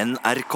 [0.00, 0.54] NRK.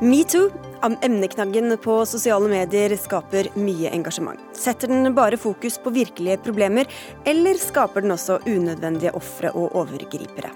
[0.00, 0.48] Metoo,
[1.02, 4.40] emneknaggen på sosiale medier, skaper mye engasjement.
[4.56, 6.90] Setter den bare fokus på virkelige problemer,
[7.28, 10.50] eller skaper den også unødvendige ofre og overgripere?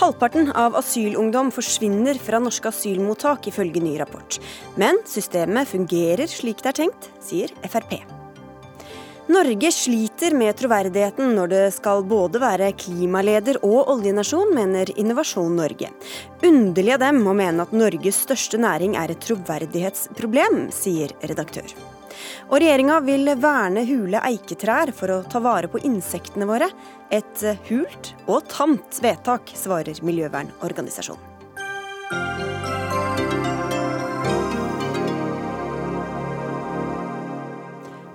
[0.00, 4.40] Halvparten av asylungdom forsvinner fra norske asylmottak, ifølge ny rapport.
[4.80, 8.19] Men systemet fungerer slik det er tenkt, sier Frp.
[9.30, 15.92] Norge sliter med troverdigheten når det skal både være klimaleder og oljenasjon, mener Innovasjon Norge.
[16.42, 21.70] Underlig av dem å mene at Norges største næring er et troverdighetsproblem, sier redaktør.
[22.50, 26.72] Og regjeringa vil verne hule eiketrær for å ta vare på insektene våre.
[27.14, 31.29] Et hult og tamt vedtak, svarer miljøvernorganisasjonen.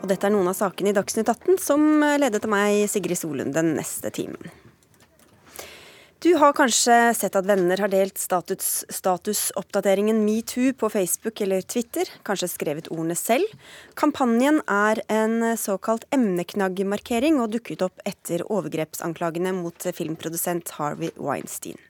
[0.06, 1.82] Og dette er noen av sakene i Dagsnytt 18 som
[2.22, 4.52] ledet til meg, Sigrid Solund, den neste timen.
[6.22, 12.10] Du har kanskje sett at venner har delt status, statusoppdateringen metoo på Facebook eller Twitter,
[12.26, 13.50] kanskje skrevet ordene selv.
[13.98, 21.82] Kampanjen er en såkalt emneknaggmarkering og dukket opp etter overgrepsanklagene mot filmprodusent Harvey Weinstein.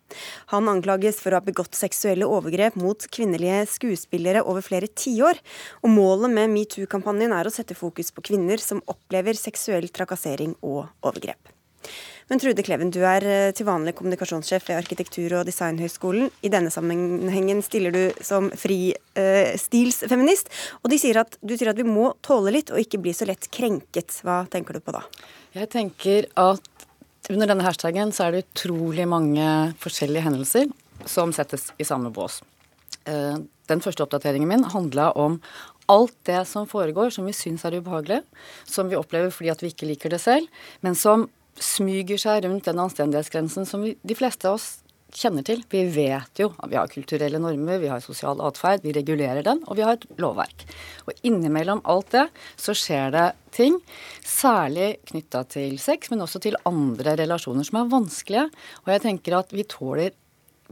[0.54, 5.42] Han anklages for å ha begått seksuelle overgrep mot kvinnelige skuespillere over flere tiår.
[5.84, 10.86] Og målet med metoo-kampanjen er å sette fokus på kvinner som opplever seksuell trakassering og
[11.06, 11.54] overgrep.
[12.26, 16.32] Men Trude Kleven, du er eh, til vanlig kommunikasjonssjef ved Arkitektur- og designhøgskolen.
[16.42, 20.50] I denne sammenhengen stiller du som fristilsfeminist.
[20.50, 23.30] Eh, og sier at, du sier at vi må tåle litt og ikke bli så
[23.30, 24.10] lett krenket.
[24.26, 25.06] Hva tenker du på da?
[25.54, 26.75] Jeg tenker at
[27.30, 29.46] under denne hashtagen så er det utrolig mange
[29.82, 30.70] forskjellige hendelser
[31.10, 32.42] som settes i samme bås.
[33.06, 35.40] Uh, den første oppdateringen min handla om
[35.92, 38.22] alt det som foregår som vi syns er ubehagelig,
[38.66, 40.50] som vi opplever fordi at vi ikke liker det selv,
[40.86, 41.28] men som
[41.62, 44.85] smyger seg rundt den anstendighetsgrensen som vi, de fleste av oss
[45.16, 45.64] kjenner til.
[45.72, 49.64] Vi vet jo at vi har kulturelle normer, vi har sosial atferd, vi regulerer den,
[49.66, 50.68] og vi har et lovverk.
[51.08, 52.28] Og innimellom alt det
[52.60, 53.80] så skjer det ting,
[54.26, 58.46] særlig knytta til sex, men også til andre relasjoner som er vanskelige.
[58.84, 60.14] Og jeg tenker at vi tåler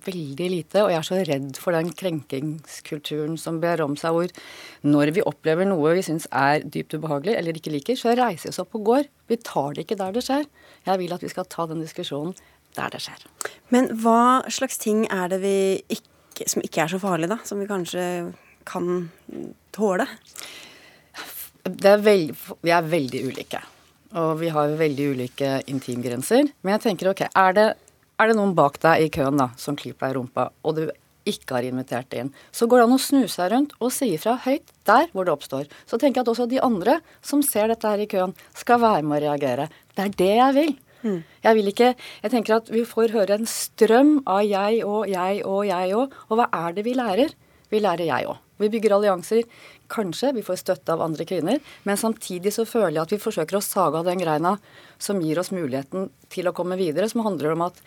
[0.03, 4.31] veldig lite, og jeg er så redd for den krenkingskulturen som ber om seg, hvor
[4.89, 8.53] når vi opplever noe vi syns er dypt ubehagelig eller ikke liker, så reiser vi
[8.53, 9.11] oss opp og går.
[9.29, 10.47] Vi tar det ikke der det skjer.
[10.87, 12.33] Jeg vil at vi skal ta den diskusjonen
[12.77, 13.27] der det skjer.
[13.73, 15.57] Men hva slags ting er det vi
[15.93, 17.39] ikke, som ikke er så farlig, da?
[17.47, 18.05] Som vi kanskje
[18.69, 19.09] kan
[19.75, 20.07] tåle?
[21.63, 23.61] Er veld, vi er veldig ulike.
[24.19, 26.51] Og vi har veldig ulike intimgrenser.
[26.61, 27.69] Men jeg tenker ok, er det
[28.21, 30.83] er det noen bak deg i køen da, som klyper deg i rumpa, og du
[31.29, 34.35] ikke har invitert inn, så går det an å snu seg rundt og si ifra
[34.43, 35.69] høyt der hvor det oppstår.
[35.87, 39.05] Så tenker jeg at også de andre som ser dette her i køen, skal være
[39.07, 39.69] med å reagere.
[39.95, 40.73] Det er det jeg vil.
[41.03, 41.19] Mm.
[41.43, 41.89] Jeg vil ikke
[42.23, 46.15] Jeg tenker at vi får høre en strøm av jeg og jeg og jeg og.
[46.29, 47.35] Og hva er det vi lærer?
[47.73, 48.39] Vi lærer jeg òg.
[48.61, 49.43] Vi bygger allianser.
[49.91, 53.59] Kanskje vi får støtte av andre kvinner, men samtidig så føler jeg at vi forsøker
[53.59, 54.55] å sage av den greina
[55.01, 57.77] som gir oss muligheten til å komme videre, som handler om at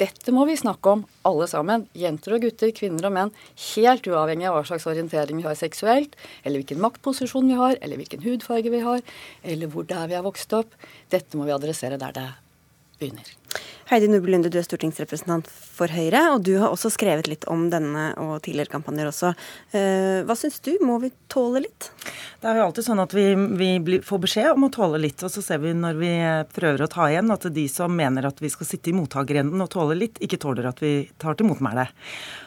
[0.00, 1.86] dette må vi snakke om, alle sammen.
[1.96, 3.34] Jenter og gutter, kvinner og menn.
[3.70, 8.02] Helt uavhengig av hva slags orientering vi har seksuelt, eller hvilken maktposisjon vi har, eller
[8.02, 9.04] hvilken hudfarge vi har,
[9.46, 10.74] eller hvor det er vi har vokst opp.
[11.14, 12.30] Dette må vi adressere der det
[13.04, 13.24] begynner.
[13.90, 17.66] Heidi Nordby Lunde, du er stortingsrepresentant for Høyre, og du har også skrevet litt om
[17.72, 19.32] denne og tidligere kampanjer også.
[19.76, 21.90] Eh, hva syns du, må vi tåle litt?
[22.40, 23.26] Det er jo alltid sånn at vi,
[23.60, 26.12] vi får beskjed om å tåle litt, og så ser vi når vi
[26.56, 29.70] prøver å ta igjen at de som mener at vi skal sitte i mottakerenden og
[29.76, 31.90] tåle litt, ikke tåler at vi tar til motmæle.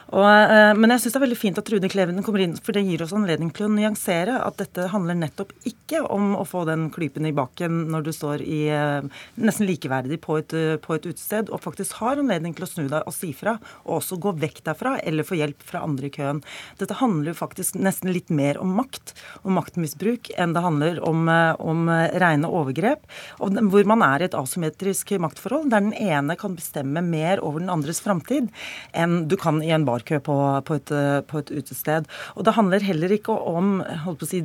[0.08, 2.72] Og, eh, men jeg syns det er veldig fint at Trude Kleven kommer inn, for
[2.72, 6.64] det gir oss anledning til å nyansere at dette handler nettopp ikke om å få
[6.68, 10.96] den klypen i baken når du står i eh, nesten likeverdig på et, eh, på
[10.96, 14.18] et utested, og faktisk har anledning til å snu deg og si fra, og også
[14.22, 16.42] gå vekk derfra eller få hjelp fra andre i køen.
[16.80, 21.28] Dette handler jo faktisk nesten litt mer om makt og maktmisbruk enn det handler om,
[21.58, 23.06] om rene overgrep,
[23.38, 27.72] hvor man er i et asymmetrisk maktforhold der den ene kan bestemme mer over den
[27.72, 28.48] andres framtid
[28.96, 30.36] enn du kan i en barkø på,
[30.66, 30.92] på, et,
[31.28, 32.08] på, et, utested.
[32.36, 34.42] Og det handler heller ikke om holdt på å si,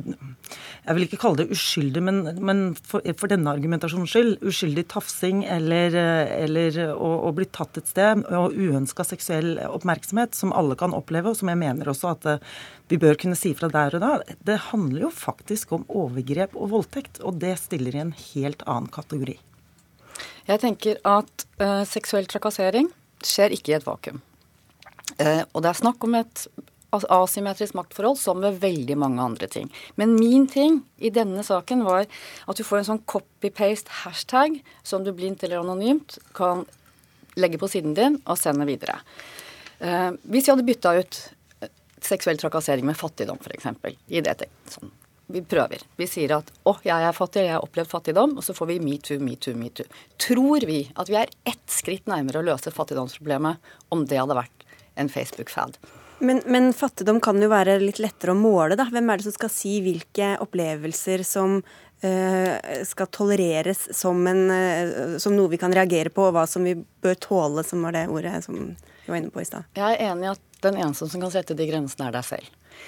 [0.84, 5.44] Jeg vil ikke kalle det uskyldig, men, men for, for, denne argumentasjonens skyld, uskyldig tafsing
[5.48, 5.96] eller,
[6.44, 11.30] eller å, å, bli tatt et sted og uønska seksuell oppmerksomhet, som alle kan oppleve,
[11.30, 12.52] og som jeg mener også at eh,
[12.90, 14.12] vi bør kunne si fra der og da,
[14.46, 18.90] det handler jo faktisk om overgrep og voldtekt, og det stiller i en helt annen
[18.92, 19.38] kategori.
[20.44, 22.90] Jeg tenker at uh, seksuell trakassering
[23.24, 24.20] skjer ikke i et vakuum.
[25.16, 26.44] Uh, og det er snakk om et
[26.94, 29.70] asymmetrisk maktforhold som ved veldig mange andre ting.
[30.00, 35.04] Men min ting i denne saken var at du får en sånn copy-paste hashtag som
[35.04, 36.64] du blindt eller anonymt kan
[37.34, 39.00] legge på siden din og sende videre.
[39.78, 41.20] Eh, hvis vi hadde bytta ut
[41.60, 43.66] eh, seksuell trakassering med fattigdom, f.eks.
[44.08, 44.36] i det
[44.70, 44.92] sånn,
[45.26, 45.80] Vi prøver.
[45.96, 48.78] Vi sier at 'å, jeg er fattig, jeg har opplevd fattigdom', og så får vi
[48.78, 49.86] metoo, metoo, metoo.
[50.20, 53.56] Tror vi at vi er ett skritt nærmere å løse fattigdomsproblemet
[53.90, 54.66] om det hadde vært
[55.00, 55.78] en Facebook-fad?
[56.24, 58.86] Men, men, fattigdom kan jo være litt lettere å måle, da.
[58.90, 62.52] Hvem er det som skal si hvilke opplevelser som uh,
[62.88, 66.76] skal tolereres som, en, uh, som, noe vi kan reagere på, og hva som vi
[67.04, 68.66] bør tåle, som var det ordet som vi
[69.10, 69.68] var inne på i stad?
[69.76, 72.80] Jeg er enig i at den eneste som kan sette de grensene, er deg selv.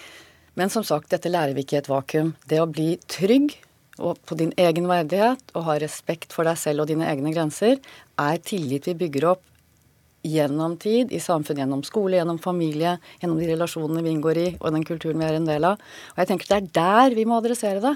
[0.56, 2.32] Men som sagt, dette lærer vi ikke i et vakuum.
[2.48, 3.52] Det å bli trygg
[4.00, 7.76] og på din egen verdighet og ha respekt for deg selv og dine egne grenser,
[8.20, 9.44] er tillit vi bygger opp
[10.26, 14.74] gjennom tid i samfunnet, gjennom skole, gjennom familie, gjennom de relasjonene vi inngår i, og
[14.74, 15.80] den kulturen vi er en del av.
[16.14, 17.94] Og jeg tenker Det er der vi må adressere det.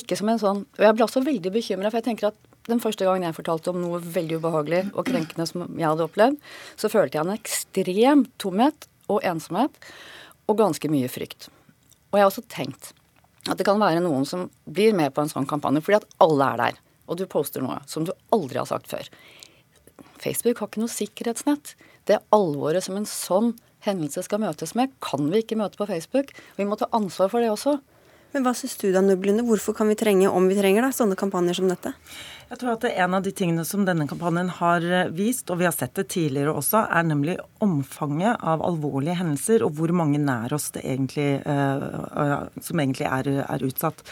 [0.00, 2.38] Ikke som en sånn Og jeg ble også veldig bekymra, for jeg tenker at
[2.68, 6.36] den første gangen jeg fortalte om noe veldig ubehagelig og krenkende som jeg hadde opplevd,
[6.76, 9.74] så følte jeg en ekstrem tomhet og ensomhet
[10.46, 11.48] og ganske mye frykt.
[12.10, 12.92] Og jeg har også tenkt
[13.48, 16.48] at det kan være noen som blir med på en sånn kampanje fordi at alle
[16.52, 19.08] er der, og du poster noe som du aldri har sagt før.
[20.20, 21.74] Facebook har ikke noe sikkerhetsnett.
[22.08, 23.54] Det alvoret som en sånn
[23.86, 26.34] hendelse skal møtes med, kan vi ikke møte på Facebook.
[26.58, 27.78] Vi må ta ansvar for det også.
[28.34, 29.42] Men hva syns du da, Nublinde?
[29.46, 31.94] Hvorfor kan vi trenge, om vi trenger, da, sånne kampanjer som dette?
[32.50, 35.68] Jeg tror at En av de tingene som denne kampanjen har eh, vist, og vi
[35.68, 40.50] har sett det tidligere også, er nemlig omfanget av alvorlige hendelser og hvor mange nær
[40.56, 44.02] oss det egentlig, uh, som egentlig er, er, utsatt.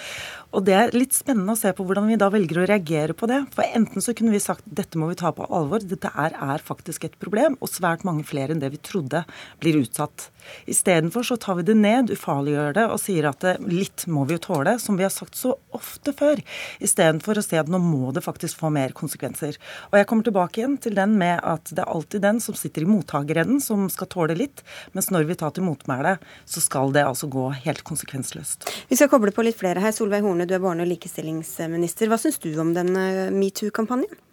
[0.54, 3.26] Og Det er litt spennende å se på hvordan vi da velger å reagere på
[3.28, 3.40] det.
[3.56, 6.64] For Enten så kunne vi sagt dette må vi ta på alvor, dette er, er
[6.64, 9.24] faktisk et problem, og svært mange flere enn det vi trodde
[9.58, 10.28] blir utsatt.
[10.70, 14.44] Istedenfor så tar vi det ned, ufarliggjør det og sier at litt må vi jo
[14.46, 16.40] tåle, som vi har sagt så ofte før.
[16.84, 19.58] Istedenfor å se at nå må det faktisk få mer konsekvenser.
[19.90, 22.84] Og jeg kommer tilbake igjen til den med at det er alltid den som sitter
[22.84, 24.62] i mottakerenden som skal tåle litt,
[24.94, 28.68] mens når vi tar til motmæle, så skal det altså gå helt konsekvensløst.
[28.88, 29.94] Vi skal koble på litt flere her.
[29.96, 32.10] Solveig Horne, du er barne- og likestillingsminister.
[32.10, 34.27] Hva syns du om denne metoo-kampanjen?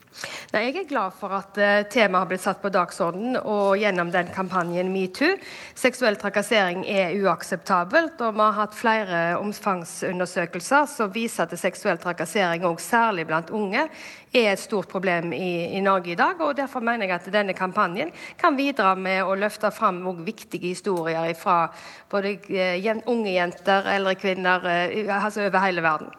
[0.54, 4.12] Nei, jeg er glad for at uh, temaet har blitt satt på dagsordenen og gjennom
[4.14, 5.36] den kampanjen metoo.
[5.76, 12.64] Seksuell trakassering er uakseptabelt, og vi har hatt flere omfangsundersøkelser som viser at seksuell trakassering,
[12.64, 13.88] og særlig blant unge,
[14.36, 16.40] er et stort problem i, i, Norge i dag.
[16.40, 21.34] og Derfor mener jeg at denne kampanjen kan bidra med å løfte fram viktige historier
[21.40, 21.66] fra
[22.12, 26.14] både uh, unge jenter, eldre kvinner, uh, altså over hele verden.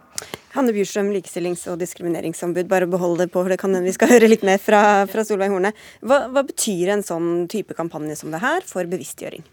[0.56, 2.68] Hanne Bjurstrøm, likestillings- og diskrimineringsombud.
[2.70, 4.80] Bare behold det på, for det kan vi skal høre litt mer fra,
[5.10, 5.74] fra Solveig Horne.
[6.00, 9.44] Hva, hva, betyr en sånn type kampanje som det her for bevisstgjøring?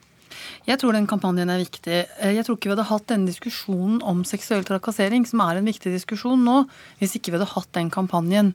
[0.64, 1.98] Jeg tror den kampanjen er viktig.
[2.24, 5.68] Eh, jeg tror ikke vi hadde hatt denne diskusjonen om seksuell trakassering, som er en
[5.68, 6.62] viktig diskusjon nå,
[7.02, 8.54] hvis ikke vi hadde hatt den kampanjen.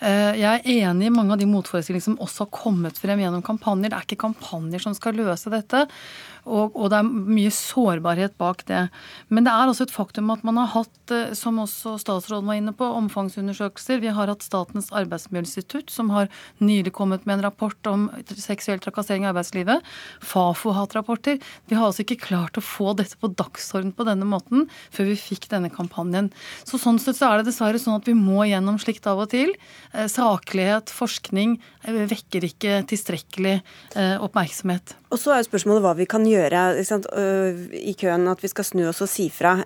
[0.00, 3.44] Eh, jeg er enig i mange av de motforestillingene som også har kommet frem gjennom
[3.44, 3.92] kampanjer.
[3.92, 5.84] Det er ikke kampanjer som skal løse dette.
[6.48, 8.86] Og, og, det er mye sårbarhet bak det.
[9.28, 12.58] Men det er også et faktum at man har hatt, eh, som også statsråden var
[12.60, 14.00] inne på, omfangsundersøkelser.
[14.02, 16.30] Vi har hatt Statens arbeidsmiljøinstitutt, som har
[16.62, 19.84] nylig kommet med en rapport om seksuell trakassering i arbeidslivet.
[20.24, 21.40] Fafo har hatt rapporter.
[21.70, 25.18] Vi har altså ikke klart å få dette på dagsorden på denne måten før vi
[25.20, 26.30] fikk denne kampanjen.
[26.64, 29.30] Så sånn sett så er det dessverre sånn at vi må gjennom slikt av og
[29.34, 29.52] til.
[29.92, 33.60] Eh, saklighet, forskning eh, vekker ikke tilstrekkelig
[34.20, 34.94] oppmerksomhet.
[35.10, 36.60] Og så er jo spørsmålet hva vi kan gjøre
[37.80, 39.56] i køen, at vi skal snu oss og si fra.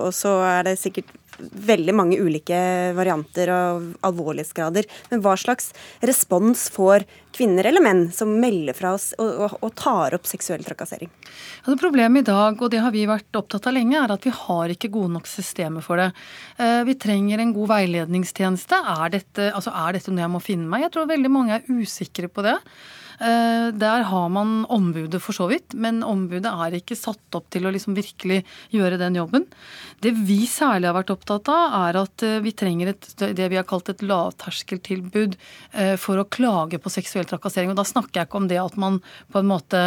[0.00, 2.56] Og så er det sikkert veldig mange ulike
[2.94, 4.86] varianter og alvorlighetsgrader.
[5.10, 5.72] Men hva slags
[6.06, 10.64] respons får kvinner eller menn som melder fra oss og, og, og tar opp seksuell
[10.64, 11.10] trakassering?
[11.66, 14.32] Det problemet i dag, og det har vi vært opptatt av lenge, er at vi
[14.34, 16.10] har ikke gode nok systemer for det.
[16.88, 18.80] Vi trenger en god veiledningstjeneste.
[18.96, 20.86] Er dette, altså er dette noe jeg må finne meg?
[20.86, 22.60] Jeg tror veldig mange er usikre på det.
[23.20, 27.66] Eh, der har man ombudet for så vidt, men ombudet er ikke satt opp til
[27.66, 28.42] å liksom virkelig
[28.74, 29.46] gjøre den jobben.
[30.02, 33.58] Det vi særlig har vært opptatt av, er at eh, vi trenger et, det vi
[33.58, 37.70] har kalt et lavterskeltilbud eh, for å klage på seksuell trakassering.
[37.72, 39.00] Og da snakker jeg ikke om det at man
[39.32, 39.80] på en måte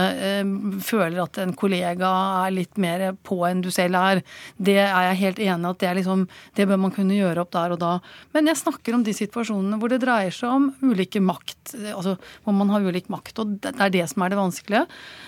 [0.84, 2.10] føler at en kollega
[2.46, 4.22] er litt mer på enn du selv er.
[4.58, 6.26] Det er jeg helt enig i at det, er liksom,
[6.58, 7.94] det bør man kunne gjøre opp der og da.
[8.36, 12.56] Men jeg snakker om de situasjonene hvor det dreier seg om ulike makt, altså hvor
[12.56, 13.42] man har ulik makt makt.
[13.42, 14.86] Og det er det som er det vanskelige.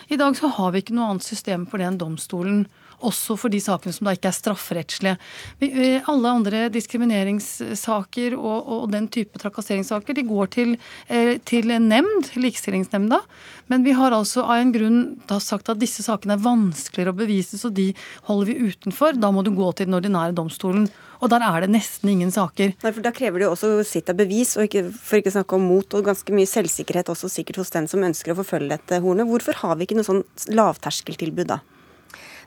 [0.10, 2.67] I dag så har vi ikke noe annet system for det enn domstolen.
[3.00, 5.13] også for de sakene som da ikke er strafferettslige.
[6.12, 10.74] Alle andre diskrimineringssaker og, og den type trakasseringssaker de går til,
[11.08, 13.22] eh, til en nemnd, Likestillingsnemnda.
[13.72, 15.00] Men vi har altså av en grunn
[15.31, 17.93] da sagt at disse sakene er vanskeligere å bevise, så de
[18.27, 19.15] holder vi utenfor.
[19.15, 20.89] Da må du gå til den ordinære domstolen.
[21.19, 22.75] Og der er det nesten ingen saker.
[22.83, 25.57] Nei, for Da krever det jo også sitt av bevis, og ikke, for ikke snakke
[25.57, 29.01] om mot, og ganske mye selvsikkerhet også sikkert hos den som ønsker å forfølge dette
[29.03, 29.27] hornet.
[29.27, 30.23] Hvorfor har vi ikke noe sånn
[30.55, 31.59] lavterskeltilbud da?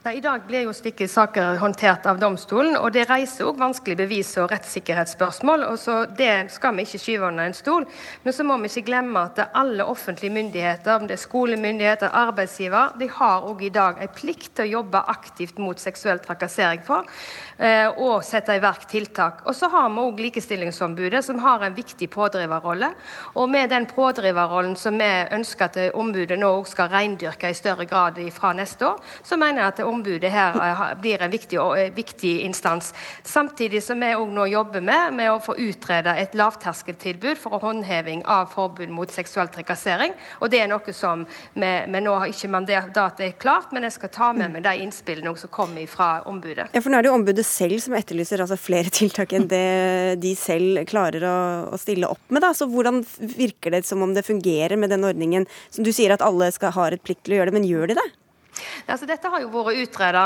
[0.02, 4.00] Nei, I dag blir jo slike saker håndtert av domstolen, og det reiser òg vanskelige
[4.00, 5.62] bevis- og rettssikkerhetsspørsmål.
[5.69, 7.87] og så Det skal vi ikke skyve under en stol.
[8.25, 12.99] Men så må vi ikke glemme at alle offentlige myndigheter, om det er skolemyndigheter, arbeidsgiver,
[12.99, 17.07] de har òg i dag en plikt til å jobbe aktivt mot seksuell trakassering for,
[18.02, 19.42] og sette i verk tiltak.
[19.47, 22.92] Og så har vi òg Likestillingsombudet, som har en viktig pådriverrolle.
[23.35, 27.87] Og med den pådriverrollen som vi ønsker at ombudet nå òg skal reindyrke i større
[27.88, 31.92] grad fra neste år, så mener jeg at ombudet her eh, blir en viktig, eh,
[31.94, 32.92] viktig instans.
[33.25, 38.50] Samtidig som vi nå jobber med, med å få utrede et lavterskeltilbud for håndheving av
[38.52, 40.14] forbud mot seksuell trakassering.
[40.40, 44.32] Og det er noe som vi, nå har ikke mandatet klart, men jeg skal ta
[44.37, 46.68] med meg de innspillene som kommer fra ombudet.
[46.73, 50.21] Ja, for nå er det jo ombudet selv som etterlyser altså flere tiltak enn det
[50.23, 52.43] de selv klarer å, å stille opp med.
[52.43, 52.53] Da.
[52.55, 55.47] Så hvordan virker det som om det fungerer med den ordningen?
[55.71, 57.93] Som du sier at alle skal ha et plikt til å gjøre det, men gjør
[57.93, 58.09] de det?
[58.87, 60.25] Altså, dette har jo vært utreda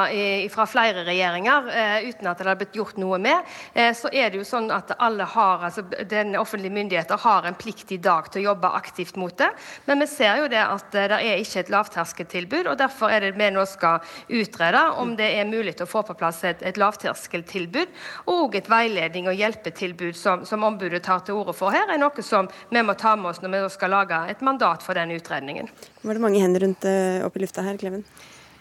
[0.53, 3.45] fra flere regjeringer eh, uten at det har blitt gjort noe med.
[3.75, 7.59] Eh, så er det jo sånn at alle har, altså den offentlige myndigheter har en
[7.59, 9.51] plikt i dag til å jobbe aktivt mot det.
[9.87, 13.27] Men vi ser jo det at eh, det er ikke et lavterskeltilbud, og derfor er
[13.27, 16.79] det vi nå skal utrede om det er mulig å få på plass et, et
[16.81, 17.93] lavterskeltilbud
[18.33, 22.25] og et veiledning og hjelpetilbud som, som ombudet tar til orde for her, er noe
[22.25, 25.69] som vi må ta med oss når vi skal lage et mandat for den utredningen.
[26.03, 26.87] Var det mange hender rundt
[27.27, 28.05] opp i lufta her, Kleven?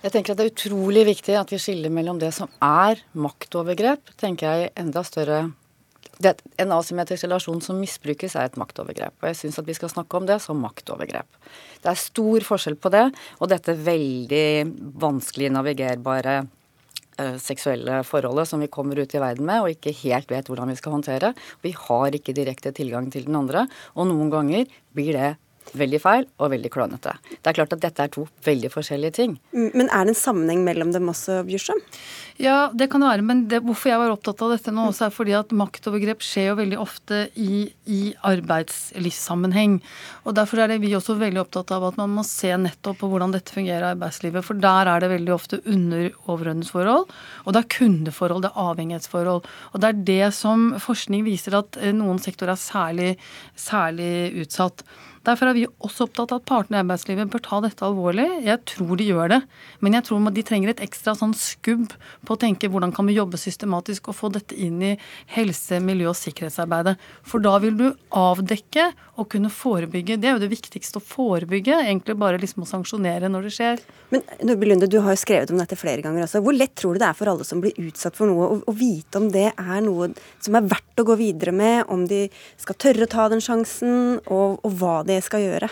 [0.05, 4.11] Jeg tenker at Det er utrolig viktig at vi skiller mellom det som er maktovergrep,
[4.21, 5.47] tenker jeg enda større
[6.21, 9.15] det, En asymmetrisk relasjon som misbrukes, er et maktovergrep.
[9.19, 11.27] Og jeg syns at vi skal snakke om det som maktovergrep.
[11.81, 13.07] Det er stor forskjell på det
[13.41, 14.45] og dette veldig
[15.01, 20.31] vanskelig navigerbare uh, seksuelle forholdet som vi kommer ut i verden med og ikke helt
[20.31, 21.33] vet hvordan vi skal håndtere.
[21.65, 23.65] Vi har ikke direkte tilgang til den andre,
[23.97, 25.33] og noen ganger blir det
[25.73, 27.15] veldig feil og veldig klønete.
[27.33, 29.39] Det er klart at dette er to veldig forskjellige ting.
[29.55, 31.81] Mm, men er det en sammenheng mellom dem også, Bjørsson?
[32.41, 33.23] Ja, det kan det være.
[33.23, 36.49] Men det, hvorfor jeg var opptatt av dette nå, også er fordi at maktovergrep skjer
[36.49, 39.77] jo veldig ofte i, i arbeidslivssammenheng.
[40.27, 43.09] Og derfor er det vi også veldig opptatt av at man må se nettopp på
[43.11, 44.43] hvordan dette fungerer i arbeidslivet.
[44.43, 47.07] For der er det veldig ofte under overordnetsforhold,
[47.45, 49.49] og det er kundeforhold, det er avhengighetsforhold.
[49.71, 53.11] Og det er det som forskning viser at eh, noen sektorer er særlig,
[53.55, 54.83] særlig utsatt.
[55.25, 58.27] Derfor er vi også opptatt av at partene i arbeidslivet bør ta dette alvorlig.
[58.45, 59.39] Jeg tror de gjør det,
[59.81, 63.17] men jeg tror de trenger et ekstra sånn skubb på å tenke hvordan kan vi
[63.17, 64.93] jobbe systematisk og få dette inn i
[65.35, 66.95] helse-, miljø- og sikkerhetsarbeidet.
[67.25, 70.19] For da vil du avdekke og kunne forebygge.
[70.21, 73.83] Det er jo det viktigste å forebygge, egentlig bare liksom å sanksjonere når det skjer.
[74.13, 76.43] Men Nubbe Lunde, du har jo skrevet om dette flere ganger også.
[76.45, 79.21] Hvor lett tror du det er for alle som blir utsatt for noe, å vite
[79.21, 80.11] om det er noe
[80.43, 82.25] som er verdt å gå videre med, om de
[82.61, 85.71] skal tørre å ta den sjansen, og, og hva de det skal gjøre.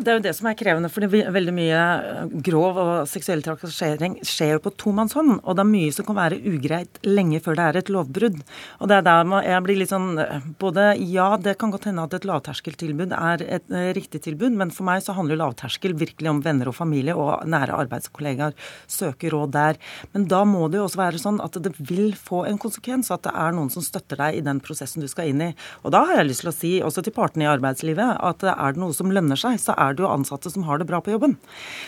[0.00, 4.14] Det er jo det som er krevende, for veldig mye eh, grov og seksuell trakassering
[4.24, 5.42] skjer jo på tomannshånd.
[5.44, 8.38] Og det er mye som kan være ugreit lenge før det er et lovbrudd.
[8.80, 12.04] Og det er der jeg blir litt sånn eh, Både ja, det kan godt hende
[12.06, 16.28] at et lavterskeltilbud er et uh, riktig tilbud, men for meg så handler lavterskel virkelig
[16.30, 18.56] om venner og familie og nære arbeidskollegaer.
[18.90, 19.78] Søke råd der.
[20.14, 23.24] Men da må det jo også være sånn at det vil få en konsekvens, at
[23.26, 25.50] det er noen som støtter deg i den prosessen du skal inn i.
[25.84, 28.76] Og da har jeg lyst til å si, også til partene i arbeidslivet, at er
[28.76, 31.00] det noe som lønner seg, så er er det jo ansatte som har det bra
[31.04, 31.36] på jobben.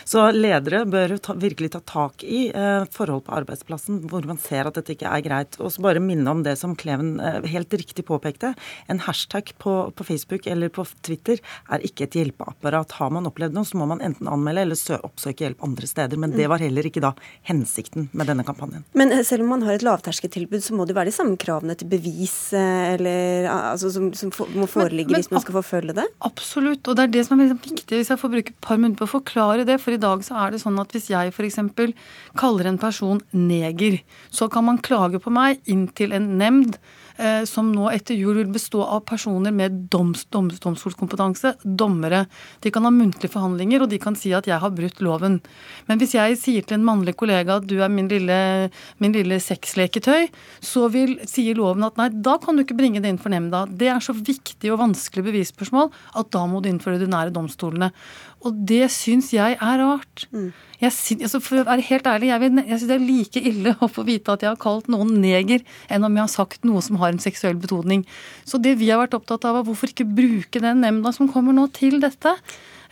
[0.05, 4.69] Så ledere bør ta, virkelig ta tak i eh, forhold på arbeidsplassen hvor man ser
[4.69, 5.57] at dette ikke er greit.
[5.59, 8.53] Og så bare minne om det som Kleven eh, helt riktig påpekte.
[8.91, 11.41] En hashtag på, på, Facebook eller på Twitter
[11.71, 12.97] er ikke et hjelpeapparat.
[12.99, 16.19] Har man opplevd noe, så må man enten anmelde eller oppsøke hjelp andre steder.
[16.19, 17.13] Men det var heller ikke da
[17.47, 18.85] hensikten med denne kampanjen.
[18.97, 21.77] Men eh, selv om man har et lavterskeltilbud, så må det være de samme kravene
[21.79, 25.97] til bevis eh, eller, altså, som, som, må foreligge men, men, hvis man skal forfølge
[25.97, 26.07] det?
[26.25, 26.87] Absolutt.
[26.87, 28.99] Og det er det som er viktig viktig hvis jeg får bruke et par minutter
[29.01, 29.79] på å forklare det.
[29.81, 31.59] For i dag så er det sånn at hvis jeg f.eks.
[32.39, 36.77] kaller en person neger, så kan man klage på meg inntil en nemnd
[37.45, 42.25] som nå etter jul vil bestå av personer med doms, doms, domstolskompetanse, dommere.
[42.59, 45.39] De kan ha muntlige forhandlinger, og de kan si at 'jeg har brutt loven'.
[45.87, 49.37] Men hvis jeg sier til en mannlig kollega at 'du er min lille, min lille
[49.39, 50.29] sexleketøy',
[50.59, 53.67] så vil, sier loven at nei, da kan du ikke bringe det inn for nemnda.
[53.69, 57.33] Det er så viktig og vanskelig bevisspørsmål at da må du inn for de ordinære
[57.33, 57.91] domstolene.
[58.43, 60.25] Og det syns jeg er rart.
[60.31, 60.51] Mm.
[60.83, 60.91] Jeg,
[61.23, 63.87] altså for å være helt ærlig, jeg, vil, jeg synes det er like ille å
[63.91, 66.99] få vite at jeg har kalt noen neger, enn om jeg har sagt noe som
[66.99, 68.03] har en seksuell betoning.
[68.43, 71.55] Så det vi har vært opptatt av, er hvorfor ikke bruke den nemnda som kommer
[71.55, 72.35] nå, til dette.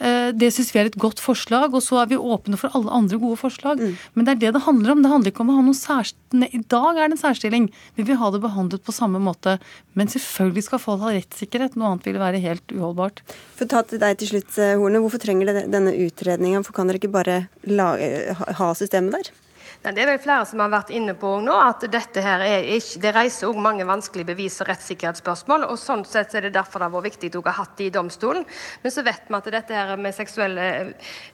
[0.02, 2.90] Eh, det syns vi er et godt forslag, og så er vi åpne for alle
[2.98, 3.82] andre gode forslag.
[3.82, 3.98] Mm.
[4.16, 5.04] Men det er det det handler om.
[5.04, 6.50] Det handler ikke om å ha noen særstilling.
[6.58, 7.68] I dag er det en særstilling.
[8.00, 9.60] Vi vil ha det behandlet på samme måte.
[9.94, 11.78] Men selvfølgelig skal folk ha rettssikkerhet.
[11.78, 13.22] Noe annet ville være helt uholdbart.
[13.60, 15.04] For ta til deg til slutt, eh, Horne.
[15.04, 16.66] Hvorfor trenger dere denne utredninga?
[16.66, 17.38] For kan dere ikke bare
[17.70, 19.34] lage, ha systemet der?
[19.82, 23.00] Det er vel flere som har vært inne på nå, at dette her er ikke,
[23.02, 25.64] det reiser også mange vanskelige bevis- og rettssikkerhetsspørsmål.
[25.66, 27.94] og sånn sett er det derfor det har vært viktig å ha hatt det i
[27.96, 28.46] domstolen.
[28.84, 30.92] Men så vet vi at dette her med seksuell eh,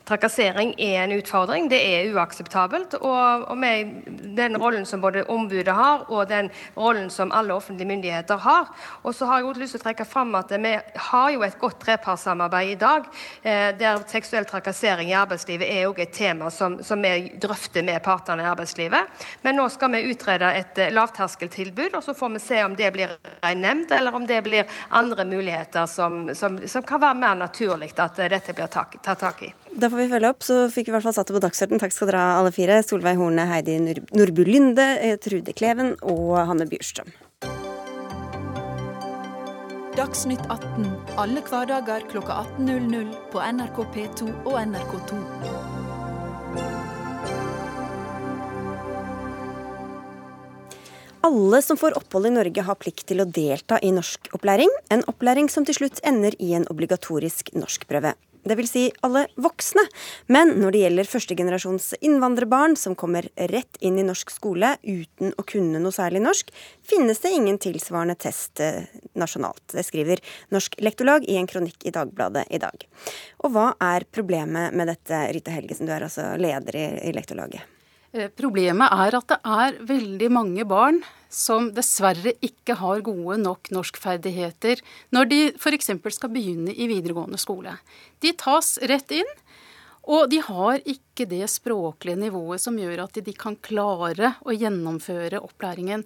[0.07, 1.67] trakassering er en utfordring.
[1.67, 2.95] Det er uakseptabelt.
[3.01, 4.07] Og, og med
[4.39, 8.71] den rollen som både ombudet har, og den rollen som alle offentlige myndigheter har.
[9.03, 10.73] Og så har jeg også lyst til å trekke fram at vi
[11.09, 13.11] har jo et godt trepartssamarbeid i dag,
[13.43, 17.99] eh, der seksuell trakassering i arbeidslivet er også et tema som, som vi drøfter med
[18.07, 18.99] partene partene i arbeidslivet.
[19.41, 22.91] Men nå skal vi utrede et eh, lavterskeltilbud, og så får vi se om det
[22.93, 23.09] blir
[23.41, 27.93] en nemnd, eller om det blir andre muligheter som, som, som kan være mer naturlig
[27.97, 29.53] at eh, dette blir tatt tak i.
[29.77, 30.43] Da får vi følge opp.
[30.43, 31.81] Så fikk vi i hvert fall satt det på dagsordenen.
[31.81, 32.81] Takk skal dere ha, alle fire.
[32.85, 37.13] Solveig Horne, Heidi Nordbu Lynde, eh, Trude Kleven og Hanne Bjurstrøm.
[39.97, 40.85] Dagsnytt 18
[41.17, 46.96] alle hverdager kl 18.00 på NRK P2 og NRK2.
[51.27, 55.49] Alle som får opphold i Norge har plikt til å delta i norskopplæring, en opplæring
[55.51, 58.13] som til slutt ender i en obligatorisk norskprøve.
[58.47, 59.83] Vil si alle voksne.
[60.31, 65.43] Men når det gjelder førstegenerasjons innvandrerbarn som kommer rett inn i norsk skole uten å
[65.51, 68.87] kunne noe særlig norsk, finnes det ingen tilsvarende test eh,
[69.19, 69.65] nasjonalt.
[69.75, 70.23] Det skriver
[70.55, 72.87] Norsk Lektorlag i en kronikk i Dagbladet i dag.
[73.43, 77.76] Og hva er problemet med dette, Rita Helgesen, du er altså leder i Lektorlaget?
[78.15, 81.01] Eh, problemet er at det er veldig mange barn
[81.33, 84.79] som dessverre ikke har gode nok norskferdigheter
[85.15, 85.91] når de f.eks.
[86.15, 87.75] skal begynne i videregående skole.
[88.23, 89.33] De tas rett inn,
[90.07, 95.43] og de har ikke det språklige nivået som gjør at de kan klare å gjennomføre
[95.43, 96.05] opplæringen.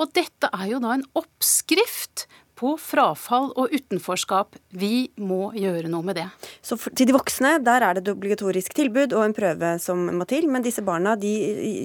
[0.00, 2.24] Og dette er jo da en oppskrift
[2.62, 4.56] på frafall og utenforskap.
[4.78, 6.28] Vi må gjøre noe med det.
[6.62, 10.04] Så for, til de voksne, der er det et obligatorisk tilbud og en prøve som
[10.14, 10.46] må til.
[10.52, 11.32] Men disse barna, de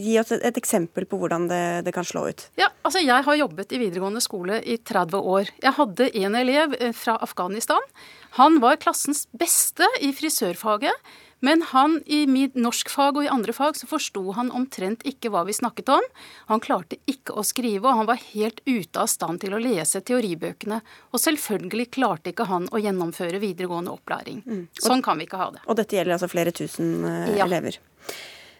[0.06, 2.47] gir oss et, et eksempel på hvordan det, det, kan slå ut.
[2.60, 5.54] Ja, altså Jeg har jobbet i videregående skole i 30 år.
[5.63, 7.82] Jeg hadde en elev eh, fra Afghanistan.
[8.38, 10.93] Han var klassens beste i frisørfaget.
[11.39, 12.26] Men han i
[12.58, 16.08] norskfag og i andre fag så forsto han omtrent ikke hva vi snakket om.
[16.50, 20.02] Han klarte ikke å skrive, og han var helt ute av stand til å lese
[20.02, 20.80] teoribøkene.
[21.13, 24.41] Og selvfølgelig klarte ikke han å gjennomføre videregående opplæring.
[24.47, 24.65] Mm.
[24.82, 25.63] Sånn kan vi ikke ha det.
[25.67, 27.45] Og dette gjelder altså flere tusen uh, ja.
[27.45, 27.78] elever.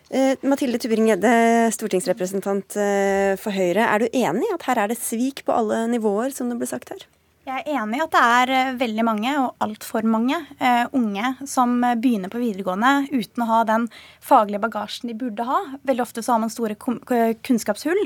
[0.08, 1.34] Uh, Mathilde Tubring-Gjedde,
[1.76, 3.90] stortingsrepresentant uh, for Høyre.
[3.90, 6.70] Er du enig i at her er det svik på alle nivåer, som det ble
[6.70, 7.10] sagt her?
[7.48, 11.30] Jeg er enig i at det er eh, veldig mange, og altfor mange, uh, unge
[11.48, 13.86] som begynner på videregående uten å ha den
[14.20, 15.62] faglige bagasjen de burde ha.
[15.88, 18.02] Veldig ofte så har man store kunnskapshull.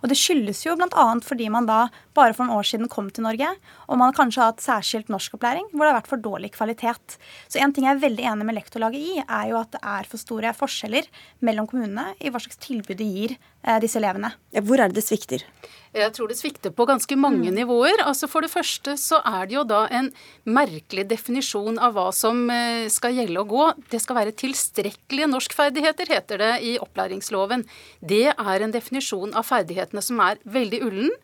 [0.00, 1.06] Og det skyldes jo bl.a.
[1.26, 1.82] fordi man da
[2.16, 3.52] bare for noen år siden kom til Norge,
[3.84, 7.18] og man kanskje har hatt særskilt norskopplæring hvor det har vært for dårlig kvalitet.
[7.52, 10.08] Så en ting jeg er veldig enig med lektorlaget i, er jo at det er
[10.08, 11.12] for store forskjeller
[11.44, 14.32] mellom kommunene i hva slags tilbud de gir uh, disse elevene.
[14.56, 15.44] Hvor er det det svikter?
[15.94, 17.56] Jeg tror det svikter på ganske mange mm.
[17.60, 18.02] nivåer.
[18.04, 20.10] Altså For det første så er det jo da en
[20.44, 23.66] merkelig definisjon av hva som eh, skal gjelde og gå.
[23.92, 27.66] Det skal være tilstrekkelige norskferdigheter, heter det i opplæringsloven.
[28.00, 31.14] Det er en definisjon av ferdighetene som er veldig ullen.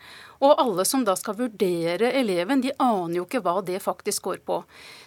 [0.42, 4.40] Og alle som da skal vurdere eleven, de aner jo ikke hva det faktisk går
[4.46, 4.62] på.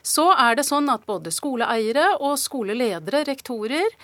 [0.06, 3.98] Så er det sånn at både skoleeiere og skoleledere, rektorer,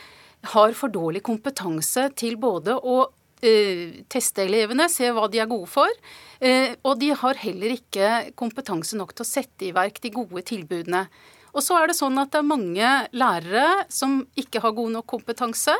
[0.51, 3.03] har for dårlig kompetanse til både å
[3.43, 6.01] uh, teste elevene, se hva de er gode for.
[6.41, 10.45] Uh, og de har heller ikke kompetanse nok til å sette i verk de gode
[10.49, 11.05] tilbudene.
[11.51, 15.07] Og så er det sånn at det er mange lærere som ikke har god nok
[15.17, 15.75] kompetanse.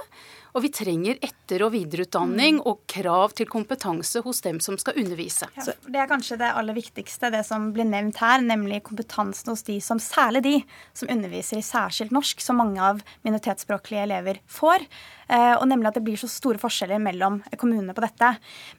[0.52, 5.48] Og vi trenger etter- og videreutdanning og krav til kompetanse hos dem som skal undervise.
[5.56, 9.64] Ja, det er kanskje det aller viktigste, det som blir nevnt her, nemlig kompetansen hos
[9.68, 10.56] de som, særlig de
[10.98, 14.88] som underviser i særskilt norsk, som mange av minoritetsspråklige elever får.
[15.32, 18.34] Eh, og nemlig at det blir så store forskjeller mellom kommunene på dette.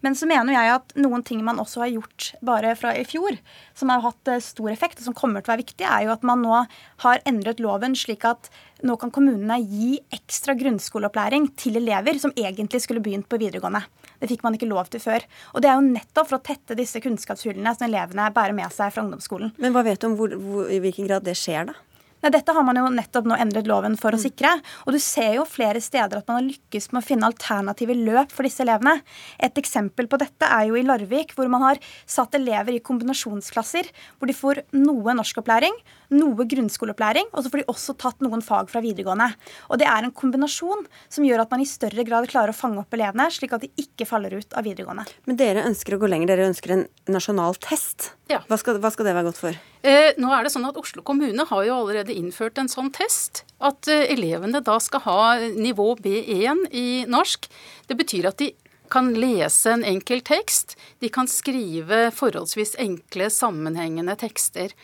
[0.04, 3.38] Men så mener jeg at noen ting man også har gjort bare fra i fjor,
[3.78, 6.12] som har hatt eh, stor effekt, og som kommer til å være viktig, er jo
[6.12, 6.64] at man nå
[7.06, 8.52] har endret loven slik at
[8.86, 13.84] nå kan kommunene gi ekstra grunnskoleopplæring til elever som egentlig skulle begynt på videregående.
[14.20, 15.24] Det fikk man ikke lov til før.
[15.54, 18.92] Og det er jo nettopp for å tette disse kunnskapshullene som elevene bærer med seg
[18.94, 19.54] fra ungdomsskolen.
[19.62, 21.78] Men hva vet du om hvor, hvor, i hvilken grad det skjer, da?
[22.22, 24.22] Nei, Dette har man jo nettopp nå endret loven for å mm.
[24.22, 24.52] sikre.
[24.86, 28.34] Og du ser jo flere steder at man har lykkes med å finne alternative løp
[28.34, 29.00] for disse elevene.
[29.42, 33.90] Et eksempel på dette er jo i Larvik, hvor man har satt elever i kombinasjonsklasser,
[34.18, 35.74] hvor de får noe norskopplæring,
[36.14, 39.32] noe grunnskoleopplæring, og så får de også tatt noen fag fra videregående.
[39.72, 42.82] Og det er en kombinasjon som gjør at man i større grad klarer å fange
[42.84, 45.08] opp elevene, slik at de ikke faller ut av videregående.
[45.26, 48.12] Men dere ønsker å gå lenger, dere ønsker en nasjonal test.
[48.30, 48.44] Ja.
[48.46, 49.62] Hva, skal, hva skal det være godt for?
[49.82, 53.42] Eh, nå er det sånn at Oslo kommune har jo allerede innført en sånn test.
[53.58, 55.22] At eh, elevene da skal ha
[55.56, 57.48] nivå B1 i norsk.
[57.90, 58.52] Det betyr at de
[58.92, 60.76] kan lese en enkel tekst.
[61.02, 64.74] De kan skrive forholdsvis enkle, sammenhengende tekster.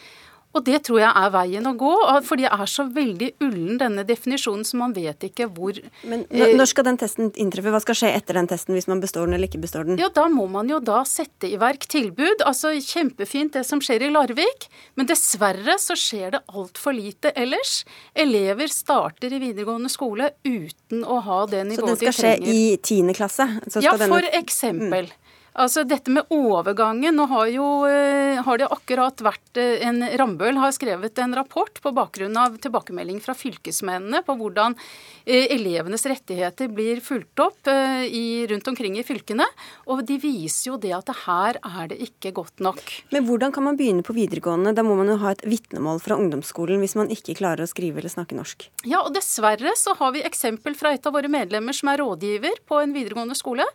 [0.57, 1.93] Og det tror jeg er veien å gå,
[2.25, 5.77] for det er så veldig ullen denne definisjonen, så man vet ikke hvor
[6.09, 7.73] Men Når skal den testen inntreffe?
[7.75, 10.01] Hva skal skje etter den testen, hvis man består den eller ikke består den?
[10.01, 12.43] Ja, Da må man jo da sette i verk tilbud.
[12.49, 17.83] Altså Kjempefint det som skjer i Larvik, men dessverre så skjer det altfor lite ellers.
[18.17, 22.17] Elever starter i videregående skole uten å ha det nivået de trenger.
[22.17, 23.51] Så den skal skje i tiende klasse?
[23.85, 24.33] ja, for denne...
[24.41, 25.13] eksempel.
[25.13, 25.28] Mm.
[25.59, 30.59] Altså dette med overgangen Nå har jo eh, har det akkurat vært eh, en Rambøll
[30.61, 34.77] har skrevet en rapport på bakgrunn av tilbakemelding fra fylkesmennene på hvordan
[35.25, 39.45] eh, elevenes rettigheter blir fulgt opp i, rundt omkring i fylkene.
[39.91, 42.81] Og de viser jo det at det her er det ikke godt nok.
[43.15, 44.75] Men hvordan kan man begynne på videregående?
[44.77, 48.03] Da må man jo ha et vitnemål fra ungdomsskolen hvis man ikke klarer å skrive
[48.03, 48.69] eller snakke norsk.
[48.87, 52.63] Ja, og dessverre så har vi eksempel fra et av våre medlemmer som er rådgiver
[52.69, 53.67] på en videregående skole.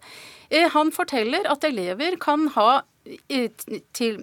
[0.74, 2.84] Han forteller at elever kan ha
[3.94, 4.20] til,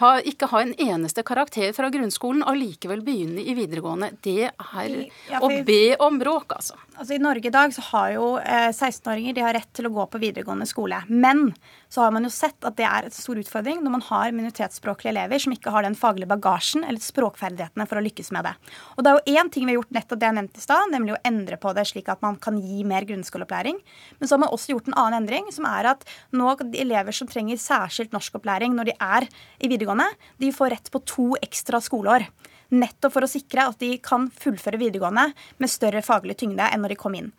[0.00, 4.10] ha, ikke ha en eneste karakter fra grunnskolen og likevel begynne i videregående.
[4.24, 4.98] Det er
[5.40, 6.76] å be om bråk, altså.
[6.98, 7.14] Altså.
[7.14, 10.04] I Norge i dag så har jo eh, 16-åringer de har rett til å gå
[10.10, 11.00] på videregående skole.
[11.08, 11.52] Men
[11.88, 15.14] så har man jo sett at det er en stor utfordring når man har minoritetsspråklige
[15.14, 18.54] elever som ikke har den faglige bagasjen eller språkferdighetene for å lykkes med det.
[18.96, 20.92] Og det er jo én ting vi har gjort nettopp det jeg nevnte i stad,
[20.92, 23.80] nemlig å endre på det slik at man kan gi mer grunnskoleopplæring.
[24.18, 26.06] Men så har man også gjort en annen endring, som er at
[26.36, 29.28] nå elever som trenger særskilt norskopplæring når de er
[29.62, 30.08] i videregående,
[30.42, 32.26] de får rett på to ekstra skoleår.
[32.68, 36.94] Nettopp for å sikre at de kan fullføre videregående med større faglig tyngde enn når
[36.94, 37.30] de kom inn.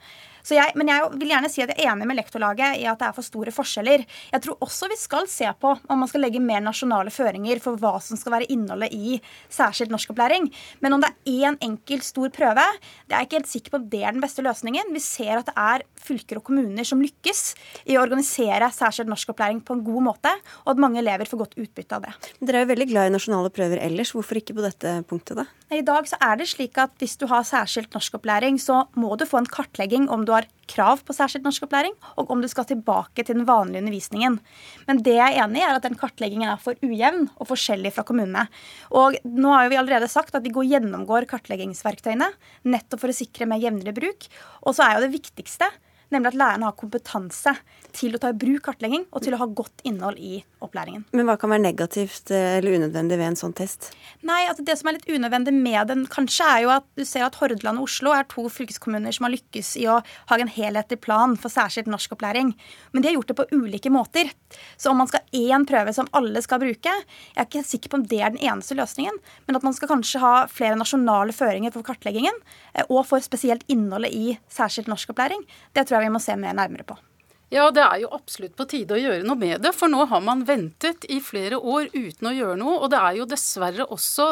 [0.48, 3.10] Jeg, men jeg vil gjerne si at jeg er enig med lektorlaget i at det
[3.10, 4.06] er for store forskjeller.
[4.32, 7.80] Jeg tror også vi skal se på om man skal legge mer nasjonale føringer for
[7.80, 9.20] hva som skal være innholdet i
[9.54, 10.50] særskilt norskopplæring.
[10.84, 12.66] Men om det er én enkelt stor prøve,
[13.08, 14.94] det er jeg ikke helt sikker på om det er den beste løsningen.
[14.96, 17.44] Vi ser at det er fylker og kommuner som lykkes
[17.90, 20.34] i å organisere særskilt norskopplæring på en god måte,
[20.66, 22.16] og at mange elever får godt utbytte av det.
[22.40, 24.14] Dere er jo veldig glad i nasjonale prøver ellers.
[24.16, 25.50] Hvorfor ikke på dette punktet, da?
[25.70, 29.26] I dag så er det slik at hvis du har særskilt norskopplæring, så må du
[29.30, 33.22] få en kartlegging om du har krav på særskilt norskopplæring, og om du skal tilbake
[33.22, 34.40] til den vanlige undervisningen.
[34.88, 37.92] Men det jeg er enig i, er at den kartleggingen er for ujevn og forskjellig
[37.94, 38.48] fra kommunene.
[38.90, 42.32] Og nå har vi allerede sagt at vi går gjennomgår kartleggingsverktøyene,
[42.66, 44.26] nettopp for å sikre mer jevnere bruk.
[44.66, 45.70] Og så er jo det viktigste
[46.14, 47.54] nemlig at lærerne har kompetanse
[47.96, 51.06] til å ta i bruk kartlegging og til å ha godt innhold i opplæringen.
[51.16, 53.92] Men hva kan være negativt eh, eller unødvendig ved en sånn test?
[54.28, 57.26] Nei, altså Det som er litt unødvendig med den, kanskje er jo at du ser
[57.26, 61.00] at Hordaland og Oslo er to fylkeskommuner som har lykkes i å ha en helhetlig
[61.04, 62.54] plan for særskilt norskopplæring.
[62.92, 64.34] Men de har gjort det på ulike måter.
[64.78, 67.94] Så om man skal ha én prøve som alle skal bruke, jeg er ikke sikker
[67.94, 69.18] på om det er den eneste løsningen,
[69.48, 72.36] men at man skal kanskje ha flere nasjonale føringer for kartleggingen,
[72.74, 75.46] eh, og for spesielt innholdet i særskilt norskopplæring,
[75.78, 76.98] det tror jeg vi må se mer nærmere på.
[77.50, 79.72] Ja, det er jo absolutt på tide å gjøre noe med det.
[79.74, 82.76] For nå har man ventet i flere år uten å gjøre noe.
[82.78, 84.28] Og det er jo dessverre også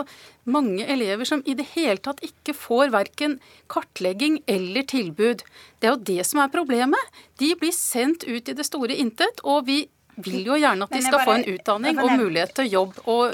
[0.53, 3.39] mange elever som i det hele tatt ikke får verken
[3.73, 5.41] kartlegging eller tilbud.
[5.82, 7.17] Det er jo det som er problemet.
[7.41, 9.41] De blir sendt ut i det store intet.
[9.41, 9.80] Og vi
[10.21, 13.01] vil jo gjerne at de skal få en utdanning og mulighet til jobb.
[13.10, 13.34] Og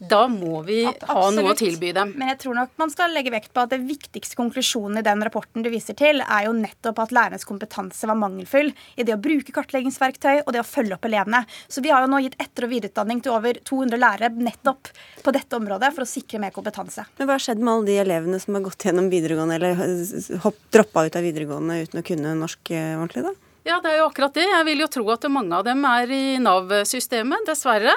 [0.00, 2.14] da må vi ha noe å tilby dem.
[2.16, 5.20] Men jeg tror nok man skal legge vekt på at det viktigste konklusjonen i den
[5.26, 9.20] rapporten du viser til, er jo nettopp at lærernes kompetanse var mangelfull i det å
[9.20, 11.42] bruke kartleggingsverktøy og det å følge opp elevene.
[11.68, 14.88] Så vi har jo nå gitt etter- og videreutdanning til over 200 lærere nettopp
[15.20, 17.04] på dette området for å sikre mer kompetanse.
[17.18, 20.64] Men hva har skjedd med alle de elevene som har gått gjennom videregående eller hopp,
[20.72, 23.36] droppa ut av videregående uten å kunne norsk eh, ordentlig, da?
[23.68, 24.48] Ja, det er jo akkurat det.
[24.48, 27.92] Jeg vil jo tro at mange av dem er i Nav-systemet, dessverre.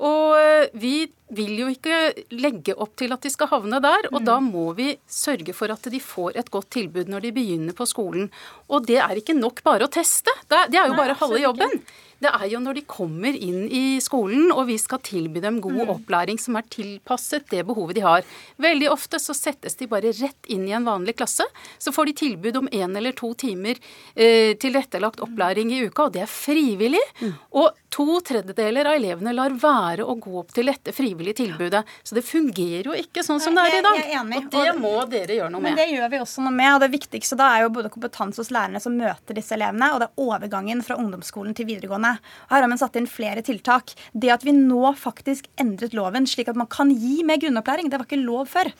[0.00, 0.94] Og eh, vi
[1.30, 1.96] vil jo ikke
[2.34, 4.26] legge opp til at de skal havne der, og mm.
[4.26, 7.86] da må vi sørge for at de får et godt tilbud når de begynner på
[7.86, 8.30] skolen.
[8.70, 10.34] Og det er ikke nok bare å teste.
[10.50, 11.76] Det er, jo Nei, bare halve jobben.
[11.78, 11.98] Ikke.
[12.20, 15.78] Det er jo når de kommer inn i skolen og vi skal tilby dem god
[15.78, 15.92] mm.
[15.94, 18.26] opplæring som er tilpasset det behovet de har.
[18.60, 21.46] Veldig ofte så settes de bare rett inn i en vanlig klasse.
[21.80, 23.80] Så får de tilbud om én eller to timer
[24.14, 27.00] eh, tilrettelagt opplæring i uka, og det er frivillig.
[27.22, 27.32] Mm.
[27.62, 31.82] Og To tredjedeler av elevene lar være å gå opp til dette frivillige tilbudet.
[32.06, 33.98] Så det fungerer jo ikke sånn som det er i dag.
[33.98, 34.44] Er.
[34.46, 35.74] Og det må dere gjøre noe med.
[35.74, 36.70] Men det gjør vi også noe med.
[36.76, 40.04] og Det viktigste da er jo både kompetanse hos lærerne som møter disse elevene, og
[40.04, 42.14] det er overgangen fra ungdomsskolen til videregående.
[42.46, 43.96] Og Her har man satt inn flere tiltak.
[44.14, 47.98] Det at vi nå faktisk endret loven slik at man kan gi mer grunnopplæring, det
[47.98, 48.70] var ikke lov før,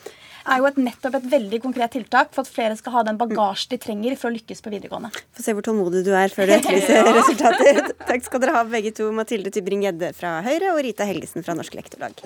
[0.45, 3.75] er jo et nettopp et veldig konkret tiltak for at flere skal ha den bagasjen
[3.75, 5.11] de trenger for å lykkes på videregående.
[5.37, 7.93] Få se hvor tålmodig du er før du etterlyser resultater.
[8.07, 11.77] Takk skal dere ha begge to, Mathilde Tybring-Gjedde fra Høyre og Rita Helgesen fra Norsk
[11.77, 12.25] Lektorlag.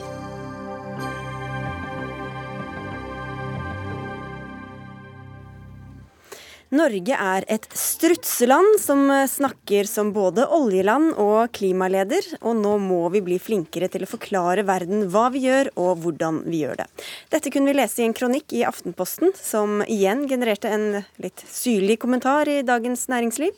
[6.76, 13.22] Norge er et strutseland som snakker som både oljeland og klimaleder, og nå må vi
[13.24, 16.88] bli flinkere til å forklare verden hva vi gjør og hvordan vi gjør det.
[17.32, 22.00] Dette kunne vi lese i en kronikk i Aftenposten, som igjen genererte en litt syrlig
[22.04, 23.56] kommentar i Dagens Næringsliv.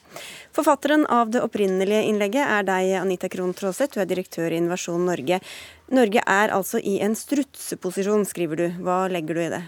[0.53, 5.09] Forfatteren av det opprinnelige innlegget er deg, Anita Krohn Traaseth, du er direktør i Innovasjon
[5.09, 5.41] Norge.
[5.89, 8.67] Norge er altså i en strutseposisjon, skriver du.
[8.83, 9.63] Hva legger du i det?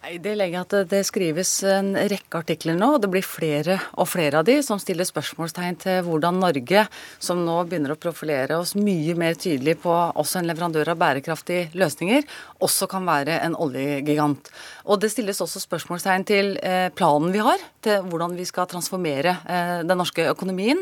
[0.00, 4.08] Nei, Det legger at det skrives en rekke artikler nå, og det blir flere og
[4.08, 6.86] flere av de som stiller spørsmålstegn til hvordan Norge,
[7.20, 11.68] som nå begynner å profilere oss mye mer tydelig på også en leverandør av bærekraftige
[11.76, 12.24] løsninger,
[12.64, 14.48] også kan være en oljegigant.
[14.88, 19.36] Og det stilles også spørsmålstegn til eh, planen vi har, til hvordan vi skal transformere
[19.44, 20.80] eh, den norske økonomien.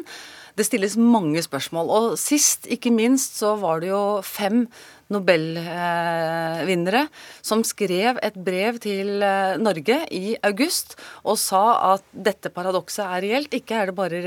[0.54, 1.90] Det stilles mange spørsmål.
[1.90, 4.68] Og sist, ikke minst, så var det jo fem
[5.08, 7.06] Nobelvinnere
[7.40, 13.24] som skrev et brev til eh, Norge i august og sa at dette paradokset er
[13.24, 13.54] reelt.
[13.56, 14.20] Ikke er det bare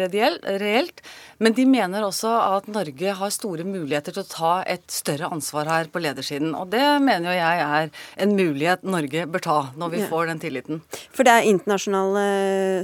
[0.57, 1.03] reelt,
[1.37, 5.69] men de mener også at Norge har store muligheter til å ta et større ansvar
[5.69, 6.55] her på ledersiden.
[6.57, 7.93] Og det mener jo jeg er
[8.25, 10.81] en mulighet Norge bør ta når vi får den tilliten.
[11.13, 12.25] For det er internasjonale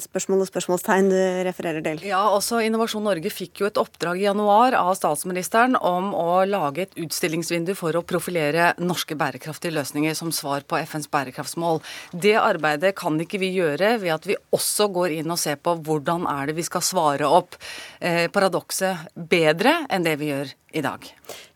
[0.05, 2.05] spørsmål og spørsmålstegn du refererer til?
[2.07, 6.85] Ja, også Innovasjon Norge fikk jo et oppdrag i januar av statsministeren om å lage
[6.85, 11.79] et utstillingsvindu for å profilere norske bærekraftige løsninger som svar på FNs bærekraftsmål.
[12.11, 15.77] Det arbeidet kan ikke vi gjøre ved at vi også går inn og ser på
[15.79, 17.55] hvordan er det vi skal svare opp
[17.99, 21.05] eh, paradokset bedre enn det vi gjør i dag.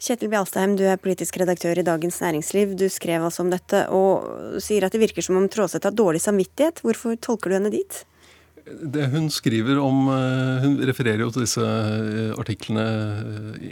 [0.02, 2.78] Kjetil Bjalstheim, du er politisk redaktør i Dagens Næringsliv.
[2.80, 6.24] Du skrev altså om dette og sier at det virker som om Tråseth har dårlig
[6.24, 6.82] samvittighet.
[6.86, 8.06] Hvorfor tolker du henne dit?
[8.82, 10.08] Det hun skriver om
[10.64, 11.66] Hun refererer jo til disse
[12.40, 12.86] artiklene
[13.62, 13.72] i,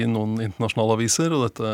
[0.00, 1.34] i noen internasjonale aviser.
[1.34, 1.72] Og dette,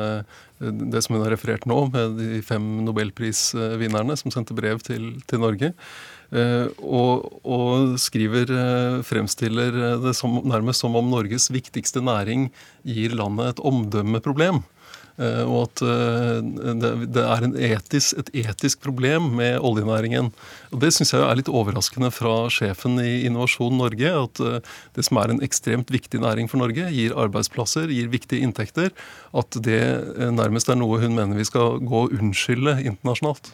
[0.61, 5.43] det som hun har referert nå, med de fem nobelprisvinnerne som sendte brev til, til
[5.43, 5.73] Norge.
[6.31, 8.53] Og, og, skriver,
[9.07, 12.51] fremstiller det som, nærmest som om Norges viktigste næring
[12.87, 14.63] gir landet et omdømmeproblem.
[15.21, 15.83] Og at
[17.13, 20.31] det er etisk, et etisk problem med oljenæringen.
[20.73, 24.15] Og Det syns jeg er litt overraskende fra sjefen i Innovasjon Norge.
[24.25, 24.41] At
[24.97, 28.95] det som er en ekstremt viktig næring for Norge, gir arbeidsplasser, gir viktige inntekter.
[29.37, 29.83] At det
[30.33, 33.53] nærmest er noe hun mener vi skal gå og unnskylde internasjonalt.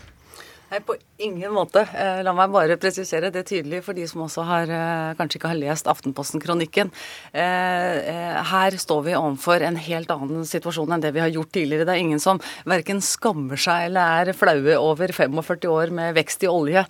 [0.66, 1.82] Nei, på ingen måte.
[2.24, 4.72] La meg bare presisere det tydelig for de som også har,
[5.18, 6.92] kanskje ikke har lest Aftenposten-kronikken.
[7.32, 11.86] Her står vi overfor en helt annen situasjon enn det vi har gjort tidligere.
[11.88, 16.44] Det er ingen som verken skammer seg eller er flaue over 45 år med vekst
[16.44, 16.84] i olje.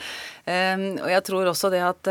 [0.46, 2.10] Og jeg tror også det at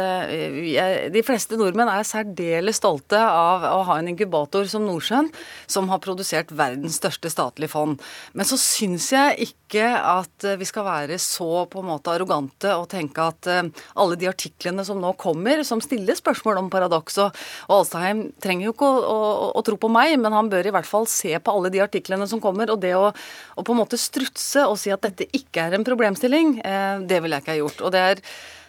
[1.11, 5.29] de fleste nordmenn er særdeles stolte av å ha en inkubator som Nordsjøen,
[5.71, 7.99] som har produsert verdens største statlige fond.
[8.35, 12.87] Men så syns jeg ikke at vi skal være så på en måte arrogante og
[12.91, 17.45] tenke at uh, alle de artiklene som nå kommer, som stiller spørsmål om paradoks og,
[17.71, 20.89] Alstheim trenger jo ikke å, å, å, tro på meg, men han bør i hvert
[20.89, 22.71] fall se på alle de artiklene som kommer.
[22.73, 25.87] Og det å, å på en måte strutse og si at dette ikke er en
[25.87, 27.83] problemstilling, uh, det ville jeg ikke ha gjort.
[27.85, 28.23] Og det er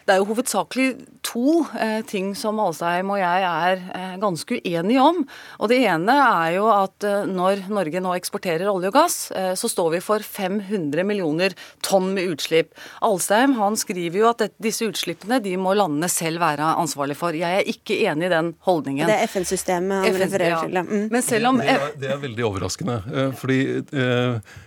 [0.07, 0.87] det er jo hovedsakelig
[1.27, 5.25] to eh, ting som Alstheim og jeg er eh, ganske uenige om.
[5.59, 9.17] Og Det ene er jo at eh, når Norge nå eksporterer olje og gass,
[9.59, 12.71] så står vi for 500 millioner tonn med utslipp.
[13.05, 17.35] Alstheim han skriver jo at dette, disse utslippene de må landene selv være ansvarlig for.
[17.37, 19.11] Jeg er ikke enig i den holdningen.
[19.11, 20.63] Det er FN-systemet han FN, refererer ja.
[20.63, 20.79] til.
[20.87, 21.09] Mm.
[21.17, 21.61] Men selv om...
[21.63, 23.01] Det er, det er veldig overraskende.
[23.41, 23.61] fordi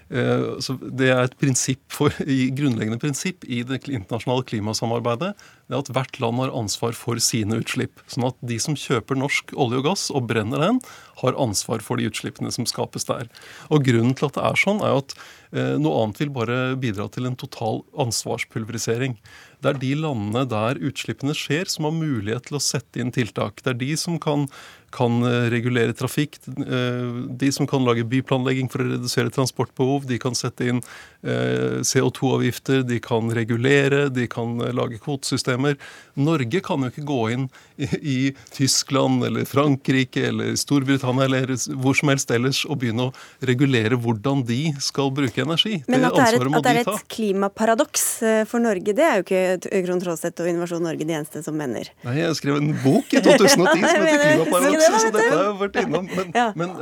[0.10, 2.13] det er et prinsipp for,
[2.58, 5.36] grunnleggende prinsipp i det internasjonale klimasamarbeidet
[5.69, 8.02] det er at hvert land har ansvar for sine utslipp.
[8.10, 10.80] Sånn at de som kjøper norsk olje og gass og brenner den,
[11.22, 13.30] har ansvar for de utslippene som skapes der.
[13.69, 15.13] Og Grunnen til at det er sånn, er at
[15.54, 19.19] eh, noe annet vil bare bidra til en total ansvarspulverisering.
[19.62, 23.62] Det er de landene der utslippene skjer, som har mulighet til å sette inn tiltak.
[23.62, 24.48] Det er de som kan,
[24.95, 25.21] kan
[25.54, 30.82] regulere trafikk, de som kan lage byplanlegging for å redusere transportbehov, de kan sette inn
[31.23, 35.75] CO2-avgifter, de kan regulere, de kan lage kvotesystemer.
[36.19, 38.17] Norge kan jo ikke gå inn i, i
[38.55, 43.13] Tyskland eller Frankrike eller Storbritannia eller hvor som helst ellers og begynne å
[43.47, 45.82] regulere hvordan de skal bruke energi.
[45.91, 49.27] Men at det er et, det er et klimaparadoks eh, for Norge, det er jo
[49.27, 51.91] ikke Krohn Traaseth og Innovasjon Norge de eneste som mener.
[52.08, 53.67] Nei, jeg skrev en bok i 2010 som
[54.08, 56.10] heter Klimaparadoks, så dette har jeg vært innom.
[56.15, 56.47] Men, ja.
[56.60, 56.75] men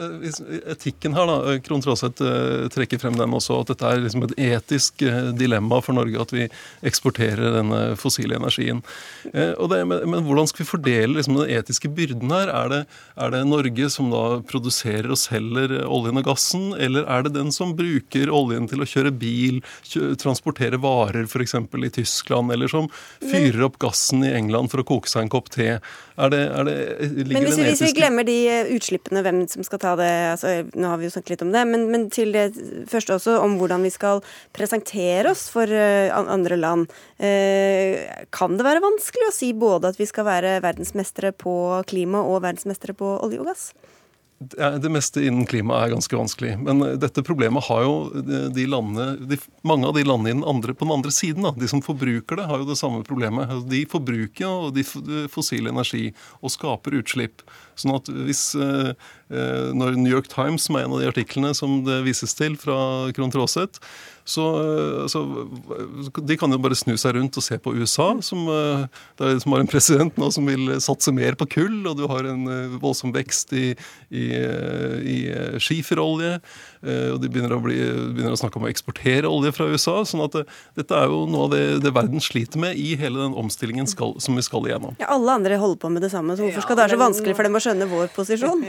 [0.77, 1.57] etikken her, da.
[1.65, 2.33] Krohn Traaseth
[2.73, 6.33] trekker frem den også, at dette er liksom et etisk uh, dilemma for Norge at
[6.35, 6.47] vi
[6.87, 8.81] eksporterer denne fossile energien.
[9.23, 12.51] Det, men, men, hvordan skal vi fordele liksom, den etiske byrden her?
[12.51, 12.81] Er det,
[13.19, 17.51] er det Norge som da produserer og selger oljen og gassen, eller er det den
[17.55, 21.55] som bruker oljen til å kjøre bil, kjø, transportere varer f.eks.
[21.57, 22.89] i Tyskland, eller som
[23.23, 25.77] fyrer opp gassen i England for å koke seg en kopp te?
[26.17, 26.75] Er det, er det,
[27.29, 30.89] men hvis, hvis, vi glemmer de eh, utslippene, hvem som skal ta det altså, Nå
[30.89, 32.47] har vi jo snakket litt om det, men, men, til det
[32.89, 34.16] første også om hvordan vi skal
[34.55, 36.93] presentere oss for uh, andre land.
[37.19, 41.57] Uh, kan det være vanskelig å si både at vi skal være verdensmestere på
[41.89, 43.69] klima og verdensmestere på olje og gass?
[44.37, 46.51] Det meste innen klima er ganske vanskelig.
[46.61, 47.93] Men dette problemet har jo
[48.53, 51.81] de landene, de, mange av de landene andre, på den andre siden, da, de som
[51.81, 53.49] forbruker det, har jo det samme problemet.
[53.49, 54.85] Altså, de forbruker jo de
[55.33, 57.41] fossil energi og skaper utslipp.
[57.77, 58.93] Sånn at hvis eh,
[59.29, 62.57] eh, Når New York Times, som er en av de artiklene som det vises til
[62.61, 62.77] fra
[63.17, 63.81] Krohn Traaseth,
[64.27, 64.45] så,
[65.07, 65.21] så,
[66.19, 68.43] De kan jo bare snu seg rundt og se på USA, som,
[69.19, 72.27] der, som, har en president nå som vil satse mer på kull, og du har
[72.27, 72.43] en
[72.81, 73.69] voldsom vekst i,
[74.11, 74.25] i,
[75.15, 75.17] i
[75.63, 76.41] skiferolje.
[76.83, 77.77] Og de begynner å, bli,
[78.13, 79.95] begynner å, snakke om å eksportere olje fra USA.
[80.07, 80.43] sånn at det,
[80.77, 84.15] dette er jo noe av det, det, verden sliter med i hele den omstillingen skal,
[84.23, 84.97] som vi skal igjennom.
[85.01, 87.37] Ja, Alle andre holder på med det samme, så hvorfor skal det være så vanskelig
[87.37, 88.67] for dem å skjønne vår posisjon?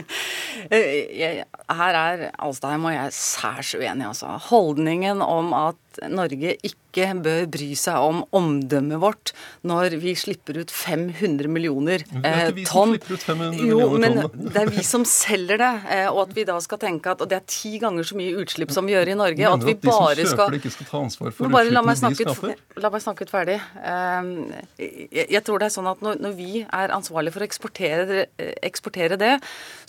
[1.79, 4.33] Her er Alstheim og jeg særs uenige, altså.
[4.49, 9.31] Holdningen om at Norge ikke bør bry seg om omdømmet vårt
[9.67, 12.23] når vi slipper ut 500 millioner tonn.
[12.23, 14.39] Det er ikke vi som slipper ut 500 jo, millioner tonn.
[14.39, 15.71] Men det er vi som selger det.
[15.95, 18.73] Eh, og at vi da skal tenke at det er ti ganger så mye utslipp
[18.75, 19.37] som vi gjør i Norge.
[19.39, 21.49] Mener og at vi at de bare som kjøper det, ikke skal ta ansvar for
[21.49, 22.63] utslippene de skaper?
[22.79, 23.59] La meg snakke ut ferdig.
[23.91, 24.33] Ehm,
[24.79, 28.25] jeg tror det er sånn at når vi er ansvarlige for å eksportere,
[28.65, 29.35] eksportere det,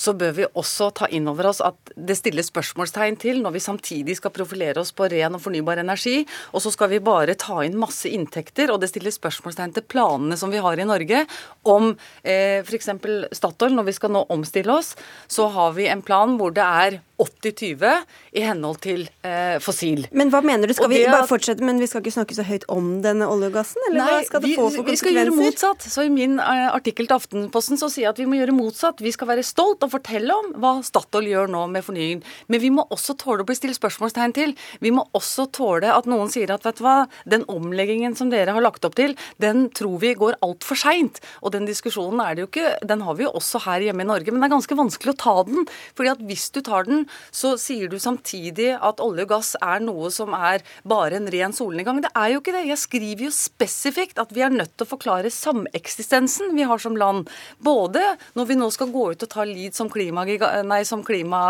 [0.01, 3.65] så bør vi også ta inn over oss at det stilles spørsmålstegn til når vi
[3.65, 7.37] samtidig skal profilere oss på ren og fornybar energi energi, og så skal vi bare
[7.39, 8.71] ta inn masse inntekter.
[8.73, 11.27] Og det stiller spørsmålstegn til planene som vi har i Norge
[11.65, 11.93] om
[12.25, 12.91] eh, f.eks.
[13.33, 13.75] Statoil.
[13.77, 14.97] Når vi skal nå omstille oss,
[15.29, 20.07] så har vi en plan hvor det er 80-20 i henhold til eh, fossil.
[20.17, 20.75] Men hva mener du?
[20.77, 23.59] Skal vi bare fortsette, men vi skal ikke snakke så høyt om denne olje og
[23.59, 23.83] gassen?
[23.89, 24.93] Eller nei, hva skal det vi, få for konsekvenser?
[24.93, 25.87] Vi skal gjøre motsatt.
[25.93, 29.03] Så I min eh, artikkel til Aftenposten så sier jeg at vi må gjøre motsatt.
[29.05, 32.25] Vi skal være stolt og fortelle om hva Statoil gjør nå med fornyingen.
[32.49, 34.57] Men vi må også tåle å bli stilt spørsmålstegn til.
[34.81, 36.97] Vi må også tåle at noen sier at vet du hva,
[37.29, 41.21] den omleggingen som dere har lagt opp til, den tror vi går altfor seint.
[41.45, 44.11] Og den diskusjonen er det jo ikke, den har vi jo også her hjemme i
[44.11, 44.33] Norge.
[44.33, 45.69] Men det er ganske vanskelig å ta den.
[45.99, 49.83] fordi at hvis du tar den, så sier du samtidig at olje og gass er
[49.85, 52.01] noe som er bare en ren solnedgang.
[52.05, 52.65] Det er jo ikke det.
[52.71, 56.97] Jeg skriver jo spesifikt at vi er nødt til å forklare sameksistensen vi har som
[56.99, 57.31] land.
[57.59, 58.03] Både
[58.39, 61.43] når vi nå skal gå ut og ta lead som, nei, som klima,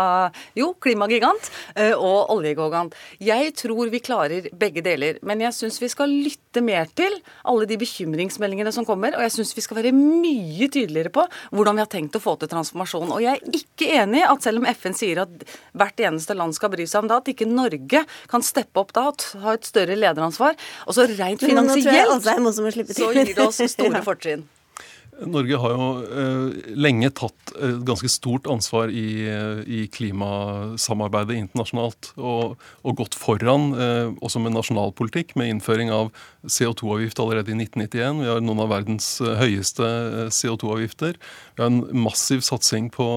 [0.57, 2.95] jo, klimagigant eh, og oljegigant.
[3.21, 5.19] Jeg tror vi klarer begge deler.
[5.25, 7.15] Men jeg syns vi skal lytte mer til
[7.47, 9.15] alle de bekymringsmeldingene som kommer.
[9.15, 11.23] Og jeg syns vi skal være mye tydeligere på
[11.55, 13.15] hvordan vi har tenkt å få til transformasjon.
[13.15, 16.73] Og jeg er ikke enig at selv om FN sier at hvert eneste land skal
[16.75, 19.95] bry seg om det, at ikke Norge kan steppe opp da og ha et større
[19.95, 20.59] lederansvar.
[20.87, 22.19] Og så rent finansielt
[22.91, 24.49] så gir det oss store fortrinn.
[25.21, 29.27] Norge har jo eh, lenge tatt et ganske stort ansvar i,
[29.67, 32.13] i klimasamarbeidet internasjonalt.
[32.17, 36.09] Og, og, gått foran eh, også med nasjonalpolitikk, med innføring av
[36.47, 38.21] CO2-avgift allerede i 1991.
[38.23, 41.19] Vi har noen av verdens eh, høyeste eh, CO2-avgifter.
[41.55, 43.07] Vi har en massiv satsing på,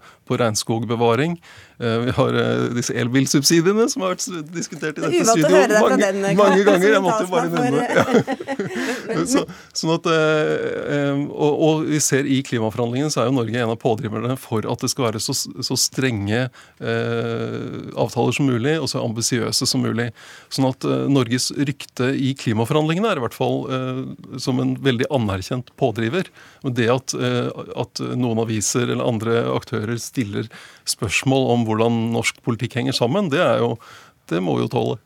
[0.00, 1.38] på regnskogbevaring.
[1.82, 6.66] Eh, vi har eh, disse elbilsubsidiene som har vært diskutert i dette studioet mange, mange
[6.68, 6.88] ganger.
[6.92, 9.26] Jeg måtte jo bare nevne det.
[9.32, 9.42] Så,
[9.76, 13.78] sånn at, eh, og, og, vi ser i klimaforhandlingene så er jo Norge en av
[13.82, 17.56] pådriverne for at det skal være så, så strenge eh,
[17.98, 20.10] avtaler som mulig, og så ambisiøse som mulig.
[20.52, 24.02] Sånn at eh, Norges rykte i klimaforhandlingene er i hvert fall eh,
[24.42, 26.30] som en veldig anerkjent pådriver.
[26.62, 30.46] Men det at, at noen aviser eller andre aktører stiller
[30.88, 33.76] spørsmål om hvordan norsk politikk henger sammen, det, jo,
[34.30, 34.98] det må jo tåle.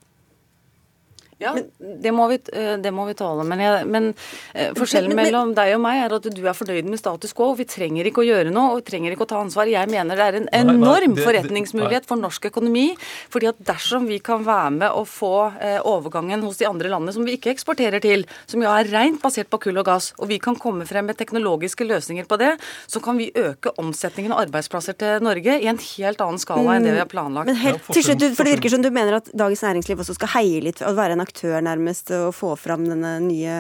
[1.39, 3.45] Ja, det må vi, eh, det må vi tåle.
[3.45, 4.07] Men, jeg, men
[4.55, 7.51] eh, forskjellen mellom deg og meg er at du er fornøyd med status quo.
[7.59, 9.69] Vi trenger ikke å gjøre noe, og vi trenger ikke å ta ansvar.
[9.69, 12.87] Jeg mener det er en enorm nei, nei, forretningsmulighet for norsk økonomi.
[13.29, 17.13] fordi at dersom vi kan være med og få eh, overgangen hos de andre landene
[17.13, 20.31] som vi ikke eksporterer til, som jo er rent basert på kull og gass, og
[20.33, 22.55] vi kan komme frem med teknologiske løsninger på det,
[22.89, 26.89] så kan vi øke omsetningen av arbeidsplasser til Norge i en helt annen skala enn
[26.89, 27.53] det vi har planlagt.
[27.53, 30.33] Men helt til slutt, for Det virker som du mener at Dagens Næringsliv også skal
[30.39, 33.59] heie litt og være en aktør nærmest å få fram denne nye,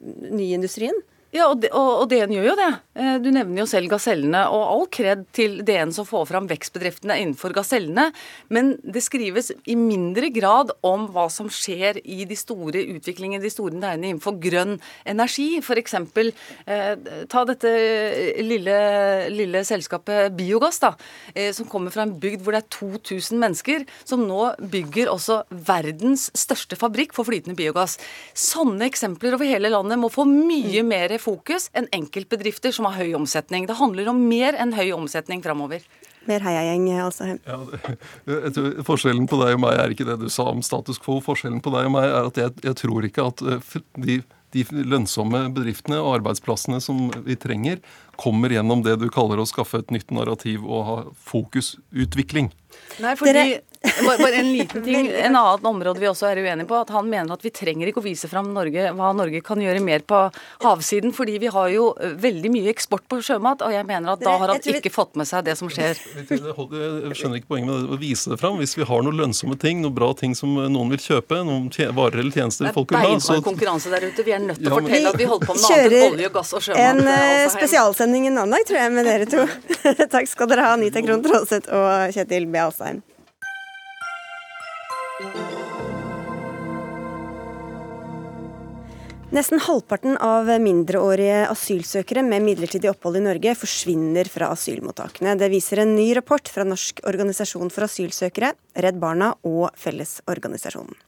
[0.00, 0.96] nye industrien?
[1.34, 2.68] Ja, og, og, DN gjør jo det.
[2.94, 4.44] Eh, du nevner jo selv gasellene.
[4.54, 8.04] Og all kred til DN som får fram vekstbedriftene innenfor gasellene.
[8.54, 13.50] Men det skrives i mindre grad om hva som skjer i de store utviklingene, de
[13.50, 14.76] store næringene innenfor grønn
[15.10, 15.48] energi.
[15.58, 15.96] F.eks.
[16.04, 17.74] Eh, ta dette
[18.46, 18.78] lille,
[19.34, 20.92] lille, selskapet Biogass, da,
[21.34, 25.40] eh, som kommer fra en bygd hvor det er 2000 mennesker, som nå bygger også
[25.50, 27.98] verdens største fabrikk for flytende biogass.
[28.38, 33.14] Sånne eksempler over hele landet må få mye mer fokus enn enkeltbedrifter som har høy
[33.18, 33.68] omsetning.
[33.68, 35.84] Det handler om mer enn høy omsetning framover.
[36.28, 37.34] Mer heiagjeng, altså.
[37.44, 37.58] Ja,
[38.86, 41.18] forskjellen på deg og meg er ikke det du sa om status quo.
[41.24, 44.16] Forskjellen på deg og meg er at jeg, jeg tror ikke at eh, de,
[44.56, 47.82] de lønnsomme bedriftene og arbeidsplassene som vi trenger,
[48.20, 50.98] kommer gjennom det du kaller å skaffe et nytt narrativ og ha
[51.28, 52.52] fokusutvikling.
[53.04, 53.62] Nei, fordi Dere...
[53.84, 55.10] Bare en liten ting.
[55.24, 58.00] En annen område vi også er uenige på, at han mener at vi trenger ikke
[58.02, 60.20] å vise fram Norge, hva Norge kan gjøre mer på
[60.64, 64.36] havsiden, fordi vi har jo veldig mye eksport på sjømat, og jeg mener at da
[64.40, 66.00] har han ikke fått med seg det som skjer.
[66.18, 68.58] Jeg skjønner ikke poenget med å vise det fram.
[68.62, 72.22] Hvis vi har noen lønnsomme ting, noen bra ting som noen vil kjøpe, noen varer
[72.24, 74.26] eller tjenester folk vil ha, så Det er konkurranse der ute.
[74.26, 76.34] Vi er nødt til å fortelle at vi holder på med noe annet enn olje,
[76.38, 76.84] gass og sjømat.
[76.84, 79.48] En eh, spesialsending en annen dag, tror jeg, med dere to.
[80.14, 82.62] Takk skal dere ha, Anita Krohn Traaseth og Kjetil B.
[82.64, 83.02] Alstein.
[89.30, 95.36] Nesten halvparten av mindreårige asylsøkere med midlertidig opphold i Norge forsvinner fra asylmottakene.
[95.38, 100.98] Det viser en ny rapport fra Norsk organisasjon for asylsøkere, Redd Barna og Fellesorganisasjonen.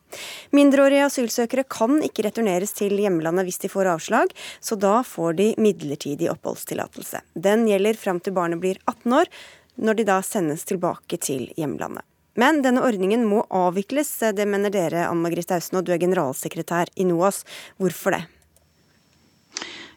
[0.55, 4.31] Mindreårige asylsøkere kan ikke returneres til hjemlandet hvis de får avslag,
[4.63, 7.27] så da får de midlertidig oppholdstillatelse.
[7.35, 9.39] Den gjelder fram til barnet blir 18 år,
[9.83, 12.07] når de da sendes tilbake til hjemlandet.
[12.37, 16.93] Men denne ordningen må avvikles, det mener dere, Anne Margrethe Ausen, og du er generalsekretær
[16.97, 17.43] i NOAS.
[17.81, 18.25] Hvorfor det?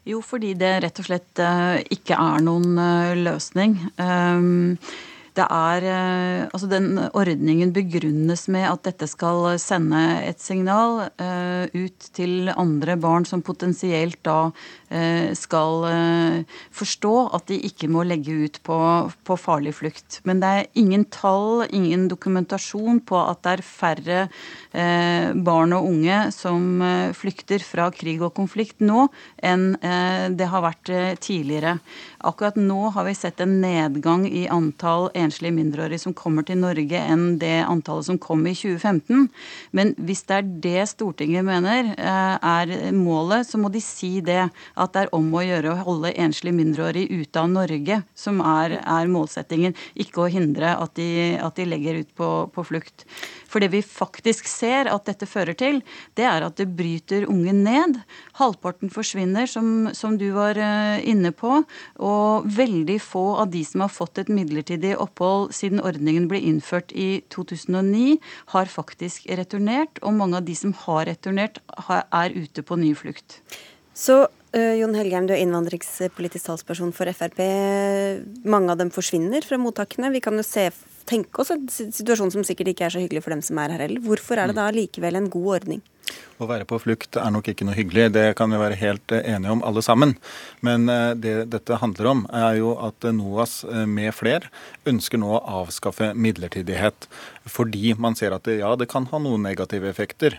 [0.08, 3.76] Jo, fordi det rett og slett eh, ikke er noen eh, løsning.
[4.00, 4.78] Ehm,
[5.40, 12.06] det er eh, Altså, den ordningen begrunnes med at dette skal sende et signal ut
[12.16, 14.50] til andre barn som potensielt da
[14.90, 18.76] Eh, skal eh, forstå at de ikke må legge ut på,
[19.22, 20.16] på, farlig flukt.
[20.26, 24.18] Men det er ingen tall, ingen dokumentasjon på at det er færre
[24.74, 26.82] eh, barn og unge som
[27.14, 29.06] flykter fra krig og konflikt nå
[29.38, 29.76] enn
[30.34, 30.90] det har vært
[31.22, 31.76] tidligere.
[32.26, 36.98] Akkurat nå har vi sett en nedgang i antall enslige mindreårige som kommer til Norge,
[36.98, 39.28] enn det antallet som kom i 2015.
[39.76, 44.94] Men hvis det er det Stortinget mener er målet, så må de si det at
[44.94, 49.10] det er om å gjøre å holde enslige mindreårige ute av Norge som er, er
[49.10, 53.06] målsettingen, ikke å hindre at de, at de legger ut på, på, flukt.
[53.50, 55.80] For det vi faktisk ser at dette fører til,
[56.18, 57.98] det er at det bryter unge ned.
[58.38, 61.62] Halvparten forsvinner, som, som du var eh, inne på.
[61.98, 66.94] Og veldig få av de som har fått et midlertidig opphold siden ordningen ble innført
[66.94, 68.18] i 2009,
[68.54, 69.98] har faktisk returnert.
[70.04, 71.58] Og mange av de som har returnert,
[71.90, 73.40] er ute på ny flukt.
[73.94, 77.38] Så Uh, Jon Helgheim, du er innvandringspolitisk talsperson for Frp.
[78.50, 80.10] Mange av dem forsvinner fra mottakene.
[80.10, 80.64] Vi kan jo se,
[81.10, 83.84] tenke oss en situasjon som sikkert ikke er så hyggelig for dem som er her
[83.86, 84.02] heller.
[84.04, 85.82] Hvorfor er det da likevel en god ordning?
[86.40, 89.26] Å være på flukt er nok ikke noe hyggelig, det kan vi være helt eh,
[89.34, 90.14] enige om alle sammen.
[90.64, 94.46] Men eh, det dette handler om, er jo at NOAS med fler
[94.88, 97.10] ønsker nå å avskaffe midlertidighet.
[97.50, 100.38] Fordi man ser at det, ja, det kan ha noen negative effekter.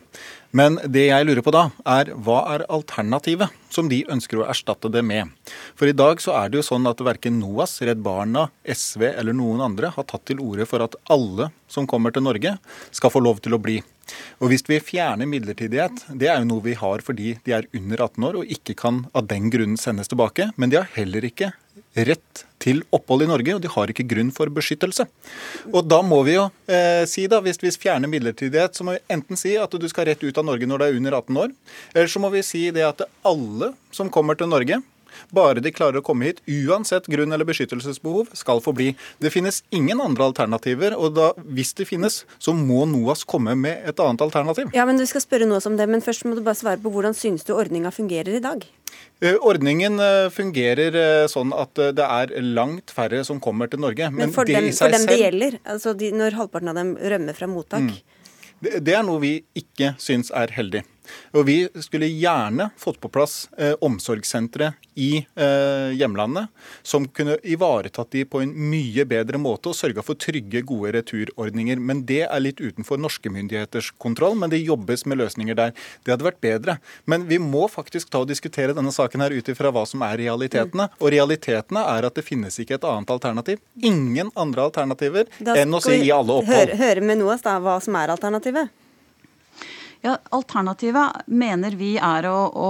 [0.58, 4.90] Men det jeg lurer på da, er hva er alternativet som de ønsker å erstatte
[4.92, 5.30] det med?
[5.78, 9.38] For i dag så er det jo sånn at verken NOAS, Redd Barna, SV eller
[9.38, 12.58] noen andre har tatt til orde for at alle som kommer til Norge,
[12.92, 13.80] skal få lov til å bli.
[14.42, 18.06] Og hvis vi fjerner midlertidighet, det er jo noe vi har fordi de er under
[18.08, 21.52] 18 år og ikke kan av den grunnen sendes tilbake, men de har heller ikke
[22.08, 25.08] rett til opphold i Norge, og de har ikke grunn for beskyttelse.
[25.72, 29.04] Og da må vi jo eh, si, da, hvis vi fjerner midlertidighet, så må vi
[29.16, 31.56] enten si at du skal rett ut av Norge når du er under 18 år,
[31.96, 34.80] eller så må vi si det at alle som kommer til Norge,
[35.36, 38.92] Bare de klarer å komme hit, uansett grunn eller beskyttelsesbehov, skal få bli.
[39.24, 43.88] Det finnes ingen andre alternativer, og da, hvis det finnes, så må NOAS komme med
[43.88, 44.72] et annet alternativ.
[44.78, 46.92] Ja, men Du skal spørre NOAS om det, men først må du bare svare på
[46.94, 48.68] hvordan synes du ordninga fungerer i dag?
[49.22, 54.10] Eh, ordningen eh, fungerer eh, sånn at det er langt færre som kommer til Norge.
[54.14, 57.38] Men, men for, dem, for dem, det gjelder, altså de, når halvparten av dem rømmer
[57.38, 57.90] fra mottak?
[57.90, 58.22] Mm.
[58.62, 60.84] Det, det er noe vi ikke syns er heldig.
[61.36, 66.48] Og Vi skulle gjerne fått på plass eh, omsorgssentre i eh, hjemlandet
[66.84, 71.80] som kunne ivaretatt de på en mye bedre måte og sørga for trygge, gode returordninger.
[71.80, 75.74] Men Det er litt utenfor norske myndigheters kontroll, men det jobbes med løsninger der.
[76.04, 76.78] Det hadde vært bedre.
[77.06, 80.20] Men vi må faktisk ta og diskutere denne saken her ut ifra hva som er
[80.22, 80.90] realitetene.
[81.00, 83.62] Og realitetene er at det finnes ikke et annet alternativ.
[83.82, 86.76] Ingen andre alternativer enn å si i alle opphold.
[86.76, 88.81] Høre, høre med NOAS da, hva som er alternativet?
[90.02, 92.70] Ja, Alternativet mener vi er å, å,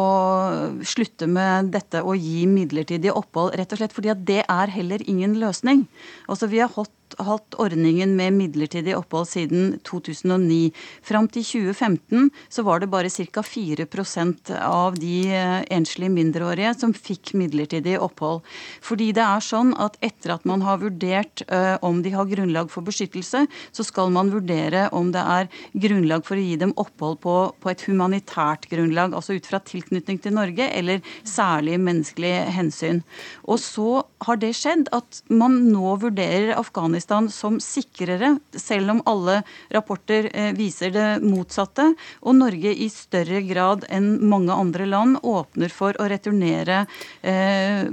[0.84, 5.04] slutte med dette å gi midlertidig opphold, rett og slett fordi at det er heller
[5.08, 5.86] ingen løsning.
[6.28, 10.72] Altså, Vi har hatt hatt ordningen med midlertidig opphold siden 2009.
[11.06, 13.44] Fram til 2015 så var det bare ca.
[13.46, 18.42] 4% av de eh, enslige mindreårige som fikk midlertidig opphold.
[18.84, 22.70] Fordi det er sånn at etter at man har vurdert uh, om de har grunnlag
[22.72, 25.50] for beskyttelse, så skal man vurdere om det er
[25.84, 30.22] grunnlag for å gi dem opphold på, på et humanitært grunnlag, altså ut fra tilknytning
[30.22, 33.02] til Norge eller særlig menneskelig hensyn.
[33.44, 39.02] Og så har det skjedd at man nå vurderer Afghanistan Afghanistan som sikrere, selv om
[39.06, 41.94] alle rapporter eh, viser det motsatte.
[42.22, 46.86] Og Norge i større grad enn mange andre land åpner for å returnere
[47.22, 47.90] eh,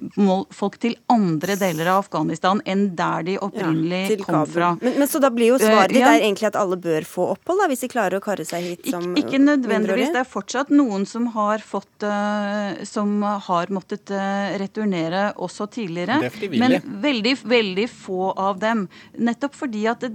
[0.50, 4.74] folk til andre deler av Afghanistan enn der de opprinnelig ja, kom fra.
[4.82, 6.20] Men, men, Så da blir jo svaret ditt uh, ja.
[6.20, 9.14] egentlig at alle bør få opphold, da, hvis de klarer å karre seg hit som
[9.14, 10.12] Ikke, ikke nødvendigvis.
[10.12, 16.20] Det er fortsatt noen som har fått uh, som har måttet uh, returnere også tidligere.
[16.52, 18.86] Men veldig, veldig få av dem.
[19.18, 20.12] Nettopp fordi at det,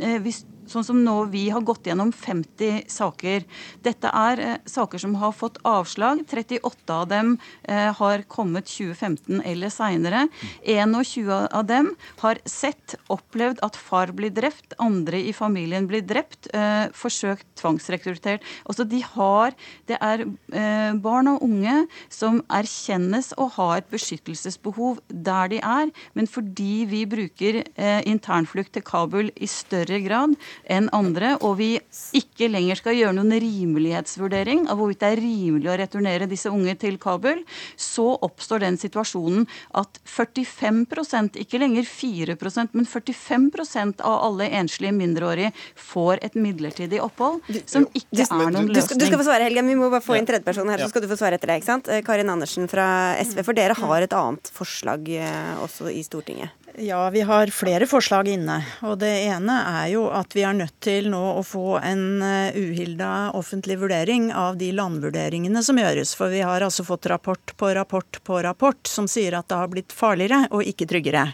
[0.00, 3.44] eh, hvis Sånn som nå vi har gått gjennom 50 saker.
[3.86, 6.24] Dette er eh, saker som har fått avslag.
[6.30, 10.26] 38 av dem eh, har kommet 2015 eller seinere.
[10.66, 11.92] 21 av dem
[12.22, 18.44] har sett, opplevd at far blir drept, andre i familien blir drept, eh, forsøkt tvangsrekruttert.
[18.66, 19.54] Altså de har
[19.86, 25.92] Det er eh, barn og unge som erkjennes å ha et beskyttelsesbehov der de er,
[26.14, 31.70] men fordi vi bruker eh, internflukt til Kabul i større grad, enn andre, og vi
[32.16, 36.76] ikke lenger skal gjøre noen rimelighetsvurdering av hvorvidt det er rimelig å returnere disse unge
[36.80, 37.42] til Kabul,
[37.76, 39.46] så oppstår den situasjonen
[39.78, 47.42] at 45% ikke lenger 4% men 45% av alle enslige mindreårige får et midlertidig opphold,
[47.68, 48.74] som ikke er noen løsning.
[48.74, 49.64] Du skal, du skal få svare, Helge.
[49.66, 51.60] Vi må bare få inn tredjepersonen her, så skal du få svare etter det.
[51.60, 51.90] ikke sant?
[52.06, 52.88] Karin Andersen fra
[53.22, 56.65] SV, for dere har et annet forslag eh, også i Stortinget.
[56.78, 58.58] Ja, vi har flere forslag inne.
[58.84, 62.52] Og det ene er jo at vi er nødt til nå å få en eh,
[62.52, 66.12] uhilda offentlig vurdering av de landvurderingene som gjøres.
[66.18, 69.72] For vi har altså fått rapport på rapport på rapport som sier at det har
[69.72, 71.30] blitt farligere og ikke tryggere.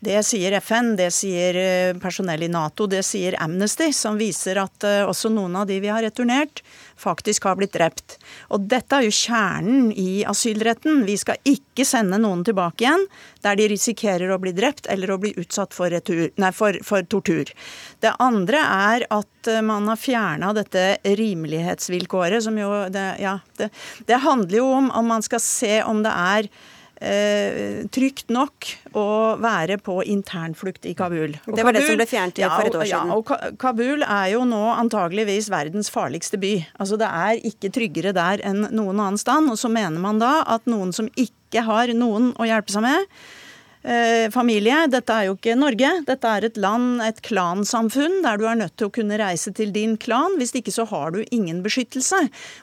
[0.00, 4.86] Det sier FN, det sier eh, personell i Nato, det sier Amnesty, som viser at
[4.88, 6.62] eh, også noen av de vi har returnert,
[6.96, 8.16] faktisk har blitt drept.
[8.48, 11.02] Og dette er jo kjernen i asylretten.
[11.04, 13.04] Vi skal ikke sende noen tilbake igjen
[13.44, 17.04] der de risikerer å bli drept eller å bli utsatt for, retur, nei, for, for
[17.04, 17.52] tortur.
[18.00, 23.68] Det andre er at eh, man har fjerna dette rimelighetsvilkåret, som jo det, ja, det,
[24.08, 26.54] det handler jo om om man skal se om det er
[27.00, 29.06] eh, trygt nok å
[29.40, 31.34] være på internflukt i Kabul.
[31.46, 33.12] Og det var Kabul, det som ble fjernet ja, for et år siden.
[33.12, 36.54] Ja, og Kabul er jo nå antageligvis verdens farligste by.
[36.80, 39.50] Altså Det er ikke tryggere der enn noen annen stand.
[39.52, 43.20] Og så mener man da at noen som ikke har noen å hjelpe seg med,
[44.34, 44.82] familie.
[44.92, 45.88] Dette er jo ikke Norge.
[46.04, 49.72] Dette er et land, et klansamfunn, der du er nødt til å kunne reise til
[49.72, 50.36] din klan.
[50.36, 52.18] Hvis ikke så har du ingen beskyttelse.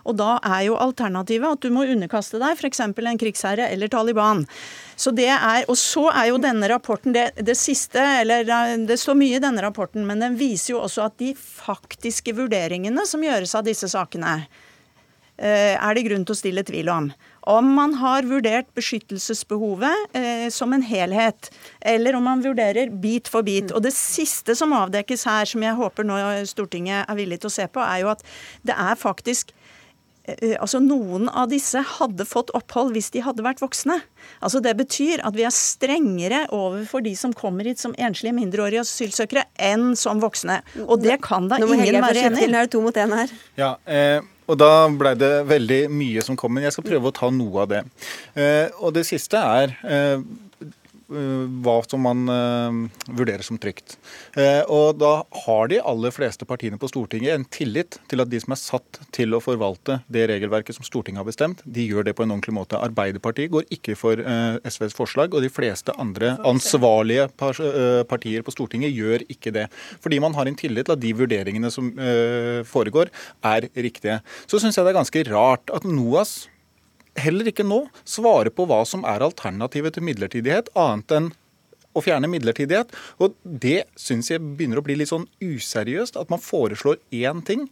[0.05, 2.83] Og da er jo alternativet at du må underkaste deg f.eks.
[2.85, 4.45] en krigsherre eller Taliban.
[4.97, 8.45] Så det er, Og så er jo denne rapporten det, det siste, eller
[8.87, 13.05] det står mye i denne rapporten, men den viser jo også at de faktiske vurderingene
[13.05, 14.47] som gjøres av disse sakene,
[15.37, 17.11] eh, er det grunn til å stille tvil om
[17.47, 23.45] om man har vurdert beskyttelsesbehovet eh, som en helhet, eller om man vurderer bit for
[23.47, 23.71] bit.
[23.71, 26.19] Og Det siste som avdekkes her, som jeg håper nå
[26.49, 28.25] Stortinget er villig til å se på, er jo at
[28.67, 29.55] det er faktisk
[30.27, 34.01] eh, Altså Noen av disse hadde fått opphold hvis de hadde vært voksne.
[34.43, 38.83] Altså Det betyr at vi er strengere overfor de som kommer hit som enslige mindreårige
[38.83, 40.59] asylsøkere, enn som voksne.
[40.83, 42.51] Og det kan da ingen være enig i.
[42.51, 43.37] Nå er det to mot én her.
[43.55, 46.55] Ja, eh og da blei det veldig mye som kom.
[46.55, 47.83] Men jeg skal prøve å ta noe av det.
[48.39, 50.23] Eh, og det siste er eh,
[51.07, 52.79] hva som man uh,
[53.15, 53.95] vurderer som trygt.
[54.35, 55.11] Uh, og da
[55.45, 58.99] har de aller fleste partiene på Stortinget en tillit til at de som er satt
[59.15, 62.57] til å forvalte det regelverket som Stortinget har bestemt, de gjør det på en ordentlig
[62.57, 62.79] måte.
[62.79, 64.19] Arbeiderpartiet går ikke for
[64.67, 69.67] SVs forslag, og de fleste andre ansvarlige partier på Stortinget gjør ikke det.
[70.03, 71.89] Fordi man har en tillit til at de vurderingene som
[72.67, 73.11] foregår,
[73.47, 74.19] er riktige.
[74.49, 76.37] Så syns jeg det er ganske rart at NOAS
[77.17, 81.29] heller ikke nå svare på hva som er alternativet til midlertidighet, annet enn
[81.97, 82.93] å fjerne midlertidighet.
[83.23, 86.19] Og det syns jeg begynner å bli litt sånn useriøst.
[86.19, 87.67] At man foreslår én ting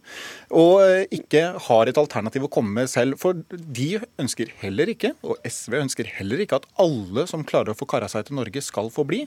[0.50, 3.18] og eh, ikke har et alternativ å komme med selv.
[3.22, 3.88] For de
[4.22, 8.08] ønsker heller ikke, og SV ønsker heller ikke, at alle som klarer å få kara
[8.10, 9.24] seg til Norge, skal få bli.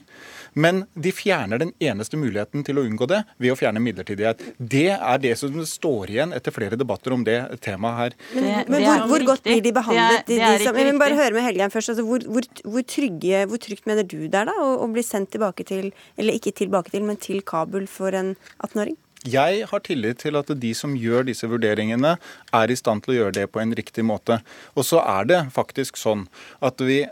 [0.54, 4.42] Men de fjerner den eneste muligheten til å unngå det ved å fjerne midlertidighet.
[4.58, 8.16] Det er det som står igjen etter flere debatter om det temaet her.
[8.34, 10.26] Men, men hvor, hvor godt blir de behandlet?
[10.28, 11.92] Det er de som, jeg vil bare høre med Helgheim først.
[11.94, 15.04] Altså, hvor, hvor, hvor, trygge, hvor trygt mener du det er da, å, å bli
[15.06, 18.34] sendt tilbake til, eller ikke tilbake til, men til Kabul for en
[18.64, 18.98] 18-åring?
[19.28, 22.14] Jeg har tillit til at de som gjør disse vurderingene,
[22.56, 24.38] er i stand til å gjøre det på en riktig måte.
[24.72, 26.24] Og så er det faktisk sånn
[26.64, 27.02] at vi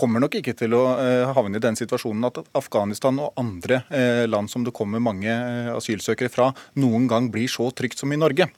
[0.00, 4.24] kommer nok ikke til å eh, havne i den situasjonen at Afghanistan og andre eh,
[4.30, 8.18] land som det kommer mange eh, asylsøkere fra, noen gang blir så trygt som i
[8.20, 8.48] Norge.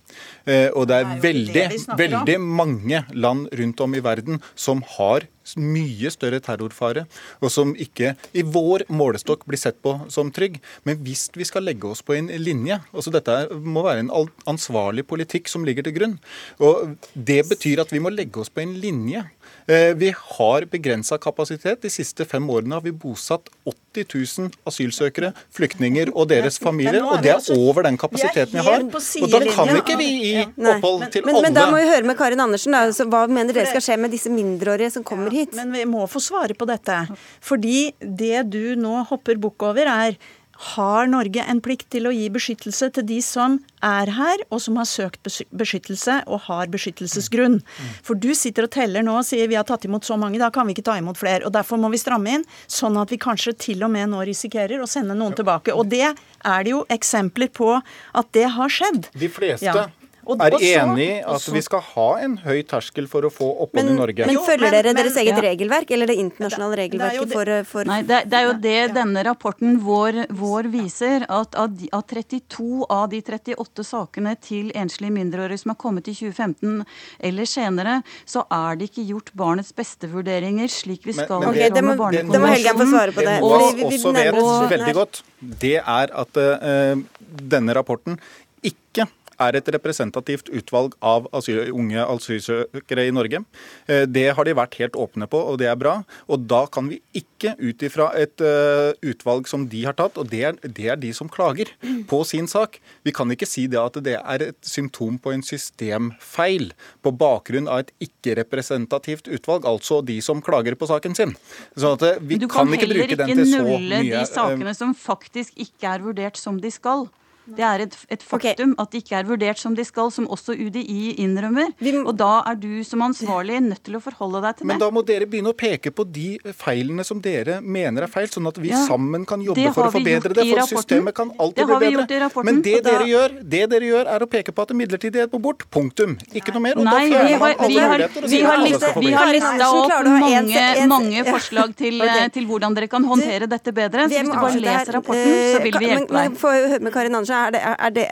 [0.76, 1.64] Og det er, det er veldig,
[1.98, 5.26] veldig mange land rundt om i verden som har
[5.58, 7.04] mye større terrorfare,
[7.42, 10.60] og som ikke i vår målestokk blir sett på som trygg.
[10.86, 14.12] Men hvis vi skal legge oss på en linje altså Dette må være en
[14.48, 16.18] ansvarlig politikk som ligger til grunn.
[16.62, 19.24] og Det betyr at vi må legge oss på en linje.
[19.68, 21.82] Eh, vi har begrensa kapasitet.
[21.84, 24.06] De siste fem årene har vi bosatt 80
[24.48, 27.04] 000 asylsøkere, flyktninger og deres familier.
[27.04, 28.88] Og det er over den kapasiteten vi har.
[28.88, 31.44] Og da kan ikke vi gi opphold til alle.
[31.44, 32.78] Men da må vi høre med Karin Andersen.
[33.12, 35.42] Hva mener dere skal skje med disse mindreårige som kommer hit?
[35.42, 35.56] hit.
[35.58, 37.02] Men vi må få svare på dette.
[37.44, 40.16] Fordi det du nå hopper bukk over, er
[40.62, 44.78] har Norge en plikt til å gi beskyttelse til de som er her, og som
[44.78, 47.58] har søkt beskyttelse og har beskyttelsesgrunn?
[48.06, 50.52] For du sitter og teller nå og sier vi har tatt imot så mange, da
[50.54, 51.44] kan vi ikke ta imot flere.
[51.46, 54.82] og Derfor må vi stramme inn, sånn at vi kanskje til og med nå risikerer
[54.82, 55.74] å sende noen tilbake.
[55.74, 59.10] Og det er det jo eksempler på at det har skjedd.
[59.18, 59.88] De fleste ja.
[60.22, 63.30] Og, er også, enig i at også, vi skal ha en høy terskel for å
[63.32, 64.26] få opphold i Norge.
[64.28, 65.42] Men følger dere deres eget ja.
[65.48, 69.24] regelverk, eller det internasjonale regelverket det, for, for, Nei, det, det, er jo det denne
[69.26, 71.26] rapporten vår, vår viser.
[71.26, 76.14] At av, av 32 av de 38 sakene til enslige mindreårige som har kommet i
[76.14, 76.84] 2015
[77.30, 77.96] eller senere,
[78.28, 81.42] så er det ikke gjort barnets beste-vurderinger slik vi skal.
[81.42, 83.34] Men, men okay, det, må, det må Helga få svare på det.
[83.34, 85.24] Det Moas også vet veldig godt,
[85.66, 87.02] det er at uh,
[87.42, 88.20] denne rapporten
[88.62, 89.08] ikke
[89.40, 93.42] er et representativt utvalg av asyl, unge asylsøkere i Norge.
[93.86, 96.00] Eh, det har de vært helt åpne på, og det er bra.
[96.28, 100.28] Og da kan vi ikke ut ifra et uh, utvalg som de har tatt, og
[100.30, 101.72] det er, det er, de som klager
[102.10, 102.78] på sin sak.
[103.06, 106.70] Vi kan ikke si det at det er et symptom på en systemfeil
[107.02, 111.34] på bakgrunn av et ikke-representativt utvalg, altså de som klager på saken sin.
[111.74, 114.06] Så at eh, vi kan, kan ikke bruke den til så mye Du kan heller
[114.06, 117.08] ikke nulle de sakene som faktisk ikke er vurdert som de skal.
[117.46, 118.82] Det er et, et faktum okay.
[118.84, 121.72] at de ikke er vurdert som de skal, som også UDI innrømmer.
[122.04, 124.78] Og da er du som ansvarlig nødt til å forholde deg til Men det.
[124.78, 126.28] Men da må dere begynne å peke på de
[126.58, 128.82] feilene som dere mener er feil, sånn at vi ja.
[128.86, 130.46] sammen kan jobbe for å forbedre det.
[130.52, 132.30] For systemet kan alltid bli bedre.
[132.46, 135.66] Men det dere, gjør, det dere gjør, er å peke på at midlertidighet må bort.
[135.72, 136.14] Punktum.
[136.36, 136.78] Ikke noe mer.
[136.78, 138.28] Og Nei, da fjerner man alle muligheter.
[138.32, 142.30] Vi har, lista, vi har lista opp mange, mange forslag til, okay.
[142.34, 144.06] til, hvordan dere kan håndtere dette bedre.
[144.08, 146.78] Så hvis du bare leser rapporten, så vil vi hjelpe deg.
[146.82, 148.06] Men Karin Andersen, er det, er det,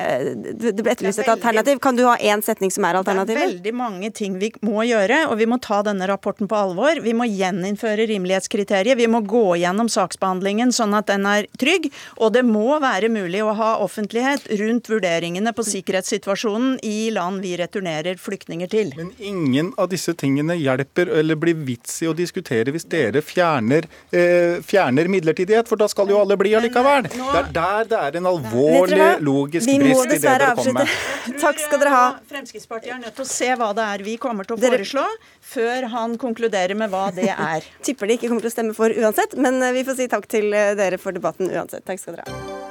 [0.76, 1.80] det ble etterlyst et alternativ.
[1.82, 3.40] Kan du ha én setning som er alternativet?
[3.40, 6.58] Det er veldig mange ting vi må gjøre, og vi må ta denne rapporten på
[6.58, 7.00] alvor.
[7.04, 8.98] Vi må gjeninnføre rimelighetskriteriet.
[8.98, 11.90] Vi må gå gjennom saksbehandlingen sånn at den er trygg.
[12.18, 17.56] Og det må være mulig å ha offentlighet rundt vurderingene på sikkerhetssituasjonen i land vi
[17.60, 18.92] returnerer flyktninger til.
[18.98, 23.86] Men ingen av disse tingene hjelper eller blir vits i å diskutere hvis dere fjerner,
[24.12, 27.08] eh, fjerner midlertidighet, for da skal jo alle bli allikevel.
[27.10, 31.38] Det er der det er en alvorlig logisk brist i det dere kommer med.
[31.40, 32.06] Takk skal dere ha.
[32.30, 35.06] Fremskrittspartiet er nødt til å se hva det er vi kommer til å foreslå,
[35.52, 37.66] før han konkluderer med hva det er.
[37.86, 40.28] Tipper de ikke kommer til å stemme for uansett, men eh, vi får si takk
[40.30, 41.86] til eh, dere for debatten uansett.
[41.88, 42.68] Takk skal dere ha.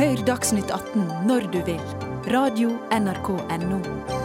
[0.00, 1.84] Hør Dagsnytt 18 når du vil.
[2.32, 4.19] Radio NRK Radio.nrk.no.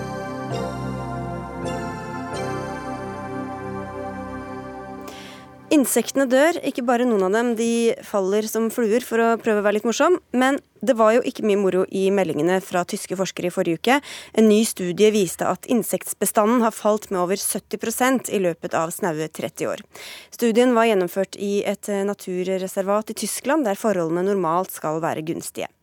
[5.76, 7.50] Insektene dør, ikke bare noen av dem.
[7.60, 10.16] De faller som fluer, for å prøve å være litt morsom.
[10.32, 14.00] Men det var jo ikke mye moro i meldingene fra tyske forskere i forrige uke.
[14.40, 19.28] En ny studie viste at insektbestanden har falt med over 70% i løpet av snaue
[19.28, 19.84] 30 år.
[20.32, 25.75] Studien var gjennomført i et naturreservat i Tyskland, der forholdene normalt skal være gunstige.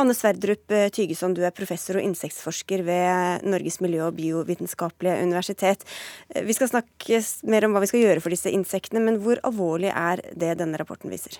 [0.00, 5.84] Anne Sverdrup eh, Tygeson, du er professor og insektforsker ved Norges miljø- og biovitenskapelige universitet.
[6.30, 9.40] Eh, vi skal snakke mer om hva vi skal gjøre for disse insektene, men hvor
[9.46, 11.38] alvorlig er det denne rapporten viser?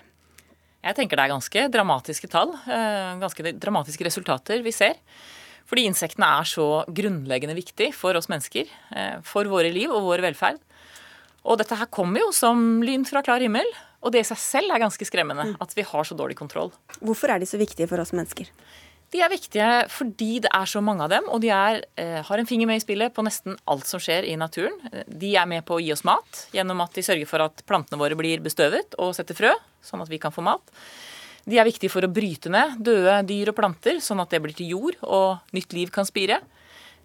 [0.87, 4.97] Jeg tenker det er ganske dramatiske tall, eh, ganske dramatiske resultater vi ser.
[5.67, 8.69] Fordi insektene er så grunnleggende viktig for oss mennesker,
[9.27, 10.61] for våre liv og vår velferd.
[11.43, 13.67] Og dette her kommer jo som lyn fra klar himmel.
[14.05, 15.55] Og det i seg selv er ganske skremmende, mm.
[15.63, 16.69] at vi har så dårlig kontroll.
[16.99, 18.49] Hvorfor er de så viktige for oss mennesker?
[19.13, 22.39] De er viktige fordi det er så mange av dem, og de er, eh, har
[22.39, 24.75] en finger med i spillet på nesten alt som skjer i naturen.
[25.07, 27.99] De er med på å gi oss mat gjennom at de sørger for at plantene
[27.99, 30.61] våre blir bestøvet og setter frø, sånn at vi kan få mat.
[31.47, 34.55] De er viktige for å bryte ned døde dyr og planter, sånn at det blir
[34.57, 36.41] til jord og nytt liv kan spire.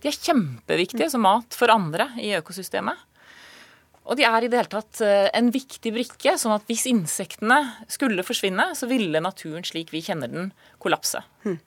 [0.02, 2.98] De er kjempeviktige som mat for andre i økosystemet.
[4.02, 7.60] Og de er i det hele tatt eh, en viktig brikke, sånn at hvis insektene
[7.92, 10.50] skulle forsvinne, så ville naturen slik vi kjenner den,
[10.82, 11.22] kollapse.
[11.44, 11.60] Hmm.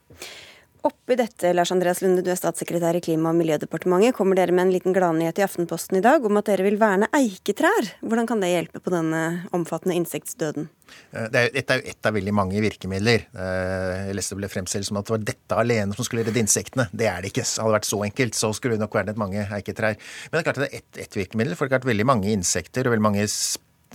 [0.86, 4.68] Oppi dette, Lars Andreas Lunde, du er statssekretær i Klima- og miljødepartementet, kommer dere med
[4.68, 7.90] en liten gladnyhet i Aftenposten i dag om at dere vil verne eiketrær.
[8.06, 10.68] Hvordan kan det hjelpe på denne omfattende insektdøden?
[11.10, 13.26] Eh, det dette er jo ett av veldig mange virkemidler.
[13.34, 16.44] Eh, jeg leste det ble fremstilt som at det var dette alene som skulle redde
[16.44, 16.86] insektene.
[16.94, 17.48] Det er det ikke.
[17.50, 19.98] Hadde det vært så enkelt, så skulle det nok vernet mange eiketrær.
[19.98, 21.58] Men det er klart at det er ett et virkemiddel.
[21.58, 23.26] For det er klart veldig mange insekter og veldig mange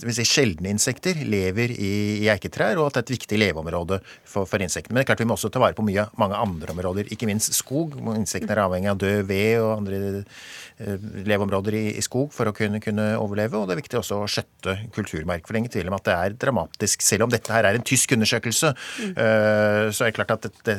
[0.09, 1.91] si, sjeldne insekter lever i,
[2.23, 4.95] i, eiketrær, og at det er et viktig leveområde for, for insektene.
[4.95, 7.29] Men det er klart vi må også ta vare på mye, mange andre områder, ikke
[7.29, 7.95] minst skog.
[7.97, 12.49] hvor Insektene er avhengig av død ved og andre uh, leveområder i, i, skog for
[12.49, 13.59] å kunne, kunne, overleve.
[13.59, 15.45] Og det er viktig også å skjøtte kulturmark.
[15.45, 17.05] For det er ingen tvil om at det er dramatisk.
[17.05, 20.77] Selv om dette her er en tysk undersøkelse, uh, så, er klart at dette,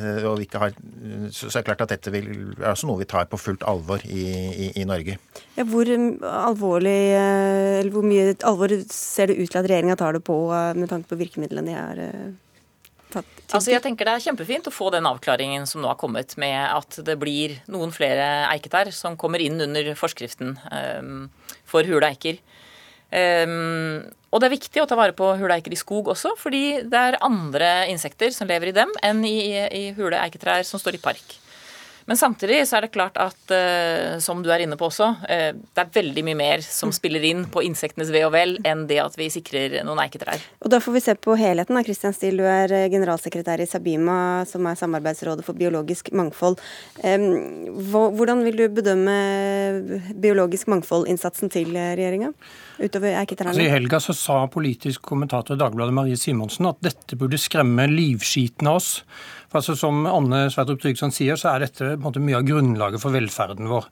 [0.58, 0.76] har,
[1.30, 4.72] så, er klart at dette vil, er også noe vi tar på fullt alvor i,
[4.72, 5.16] i, Norge.
[5.56, 8.72] Ja, hvor alvorlig, eh, eller hvor mye alvor
[9.12, 10.38] ser det ut til at regjeringa tar det på
[10.78, 12.00] med tanke på virkemidlene de har
[13.12, 13.56] tatt til?
[13.58, 16.56] Altså jeg tenker Det er kjempefint å få den avklaringen som nå har kommet, med
[16.64, 21.28] at det blir noen flere eiketær som kommer inn under forskriften um,
[21.68, 22.40] for hule eiker.
[23.12, 24.00] Um,
[24.32, 27.02] og det er viktig å ta vare på hule eiker i skog også, fordi det
[27.10, 31.02] er andre insekter som lever i dem enn i, i hule eiketrær som står i
[31.04, 31.36] park.
[32.06, 35.50] Men samtidig så er det klart at, uh, som du er inne på også, uh,
[35.54, 36.96] det er veldig mye mer som mm.
[36.96, 40.42] spiller inn på insektenes ve og vel enn det at vi sikrer noen eiketrær.
[40.64, 41.78] Og da får vi se på helheten.
[41.78, 46.58] da, Christian Stiel, du er eh, generalsekretær i Sabima, som er Samarbeidsrådet for biologisk mangfold.
[47.02, 49.16] Hvordan vil du bedømme
[50.22, 52.32] biologisk mangfold-innsatsen til regjeringa?
[52.82, 53.52] Utover eiketrærne?
[53.52, 58.70] Altså, I helga så sa politisk kommentator Dagbladet Marie Simonsen at dette burde skremme livskiten
[58.70, 58.90] av oss.
[59.52, 63.14] For altså, Som Anne Sverdrup Tryggsson sier, så er dette måte, mye av grunnlaget for
[63.14, 63.88] velferden vår.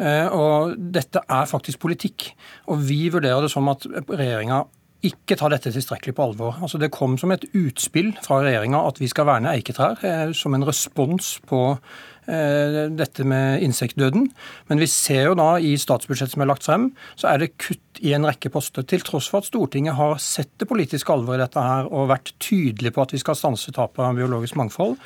[0.00, 2.30] Eh, og Dette er faktisk politikk.
[2.72, 4.64] Og vi vurderer det som at regjeringa
[5.06, 6.58] ikke tar dette tilstrekkelig på alvor.
[6.60, 10.54] Altså Det kom som et utspill fra regjeringa at vi skal verne eiketrær, eh, som
[10.54, 11.78] en respons på
[12.30, 14.28] dette med insektdøden.
[14.70, 17.90] Men vi ser jo da i statsbudsjettet som er lagt frem, så er det kutt
[18.00, 18.84] i en rekke poster.
[18.86, 22.32] Til tross for at Stortinget har sett det politiske alvor i dette her og vært
[22.42, 24.96] tydelig på at vi skal stanse tapet av biologisk mangfold,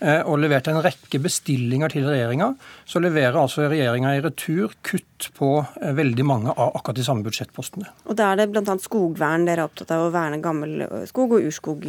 [0.00, 2.52] eh, og levert en rekke bestillinger til regjeringa,
[2.88, 7.26] så leverer altså regjeringa i retur kutt på eh, veldig mange av akkurat de samme
[7.26, 7.88] budsjettpostene.
[8.06, 8.76] Og Da er det bl.a.
[8.82, 11.86] skogvern dere er opptatt av, å verne gammel skog og urskog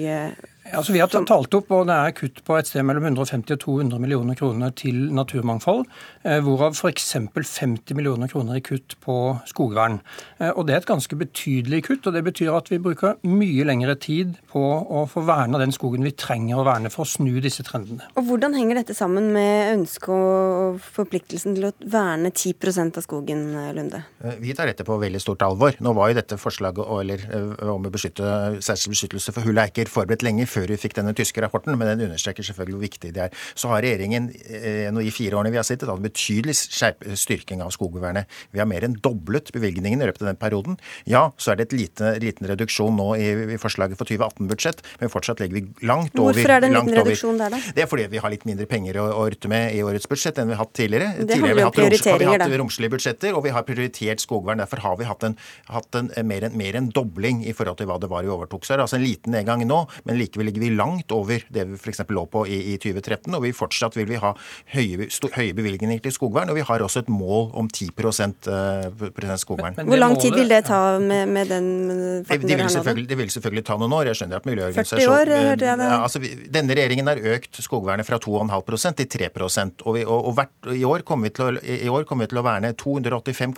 [0.74, 3.60] Altså, vi har talt opp, og det er kutt på et sted mellom 150 og
[3.62, 5.84] 200 millioner kroner til naturmangfold,
[6.26, 7.12] eh, hvorav f.eks.
[7.14, 9.18] 50 millioner kroner i kutt på
[9.50, 10.00] skogvern.
[10.40, 13.68] Eh, og Det er et ganske betydelig kutt, og det betyr at vi bruker mye
[13.68, 17.38] lengre tid på å få verna den skogen vi trenger å verne for å snu
[17.44, 18.10] disse trendene.
[18.18, 23.46] Og Hvordan henger dette sammen med ønsket og forpliktelsen til å verne 10% av skogen,
[23.78, 24.04] Lunde?
[24.24, 25.78] Eh, vi tar dette på veldig stort alvor.
[25.84, 30.24] Nå var jo dette forslaget om å beskytte særskilt beskyttelse for hull og eiker forberedt
[30.26, 33.44] lenge før vi fikk denne tyske rapporten, men den understreker selvfølgelig hvor viktig det er.
[33.60, 36.56] Så har regjeringen eh, nå i fire årene vi har sittet, hatt en betydelig
[37.20, 38.30] styrking av skogvernet.
[38.54, 40.80] Vi har mer enn doblet bevilgningen i løpet av den perioden.
[41.10, 45.12] Ja, så er det et lite, liten reduksjon nå i, i forslaget for 2018-budsjett, men
[45.14, 47.62] fortsatt legger vi langt over Hvorfor er det en liten reduksjon der, da?
[47.76, 50.40] Det er fordi vi har litt mindre penger å, å rutte med i årets budsjett
[50.42, 51.12] enn vi har hatt tidligere.
[51.20, 54.62] Det tidligere har vi, har vi hatt romslige budsjetter, og vi har prioritert skogvern.
[54.64, 55.38] Derfor har vi hatt en,
[55.74, 58.66] hatt en mer, en, mer enn dobling i forhold til hva det var vi overtok.
[58.66, 61.66] Så er det altså en liten nedgang nå, men likevel ligger vi langt over det
[61.70, 62.04] vi f.eks.
[62.10, 63.34] lå på i, i 2013.
[63.34, 64.34] Og vi fortsatt vil vi ha
[64.76, 69.36] høye, sto, høye bevilgninger til skogvern, og vi har også et mål om 10 uh,
[69.40, 69.76] skogvern.
[69.78, 71.70] Men, men Hvor lang tid vil det ta med, med den
[72.28, 74.12] farten det, vil det vil selvfølgelig ta noen år.
[74.12, 75.90] Jeg skjønner at miljøorganisasjonen 40 år, hørte jeg det.
[75.90, 76.22] Ja, altså,
[76.54, 80.84] Denne regjeringen har økt skogvernet fra 2,5% til 3 og, vi, og, og hvert, i,
[80.88, 83.56] år kommer vi til å, i år kommer vi til å verne 285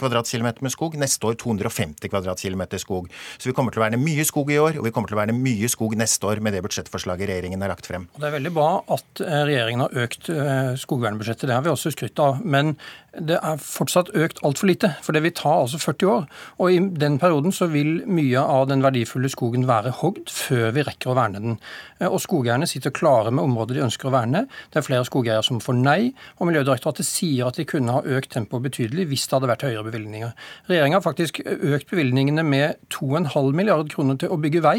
[0.00, 0.96] kvadratkilometer med skog.
[1.00, 3.10] Neste år 250 kvadratkilometer skog.
[3.38, 5.22] Så vi kommer til å verne mye skog i år, og vi kommer til å
[5.22, 8.08] verne mye skog neste år med det budsjettforslaget regjeringen har lagt frem.
[8.16, 11.48] Det er veldig bra at eh, regjeringen har økt eh, skogvernbudsjettet.
[11.50, 12.40] Det har vi også skrytt av.
[12.44, 12.74] Men
[13.10, 14.92] det er fortsatt økt altfor lite.
[15.02, 16.26] For det vil ta altså 40 år.
[16.62, 20.84] Og i den perioden så vil mye av den verdifulle skogen være hogd før vi
[20.86, 21.58] rekker å verne den.
[21.98, 24.44] Eh, og skogeierne sitter klare med områder de ønsker å verne.
[24.70, 26.12] Det er flere skogeiere som får nei.
[26.38, 29.86] Og Miljødirektoratet sier at de kunne ha økt tempoet betydelig hvis det hadde vært høyere
[29.90, 30.34] bevilgninger.
[30.70, 34.78] Regjeringa har faktisk økt bevilgningene med 2,5 milliard kroner til å bygge vei.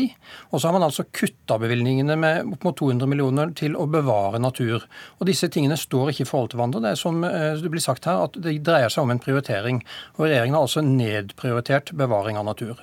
[0.51, 4.39] Og så har man altså kutta bevilgningene med opp mot 200 millioner til å bevare
[4.41, 4.85] natur.
[5.19, 6.83] Og disse tingene står ikke i forhold til hverandre.
[6.85, 9.81] Det er som eh, det blir sagt her, at det dreier seg om en prioritering.
[10.17, 12.79] Og regjeringen har altså nedprioritert bevaring av natur.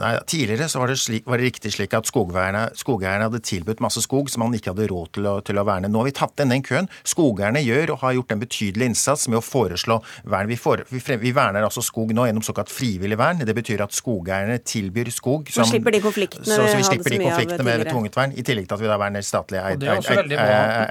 [0.00, 4.02] Nei, Tidligere så var det, slik, var det riktig slik at skogeierne hadde tilbudt masse
[4.04, 5.90] skog som man ikke hadde råd til å, til å verne.
[5.90, 6.88] Nå har vi tatt inn den køen.
[7.08, 9.98] Skogeierne gjør og har gjort en betydelig innsats med å foreslå
[10.30, 10.50] vern.
[10.50, 13.42] Vi, for, vi, vi, verner altså skog nå gjennom såkalt frivillig vern.
[13.46, 17.16] Det betyr at skogeierne tilbyr skog som, Så slipper de konfliktene så, så vi slipper
[17.16, 19.86] de konfliktene med tvunget vern, i tillegg til at vi da verner statlig eid,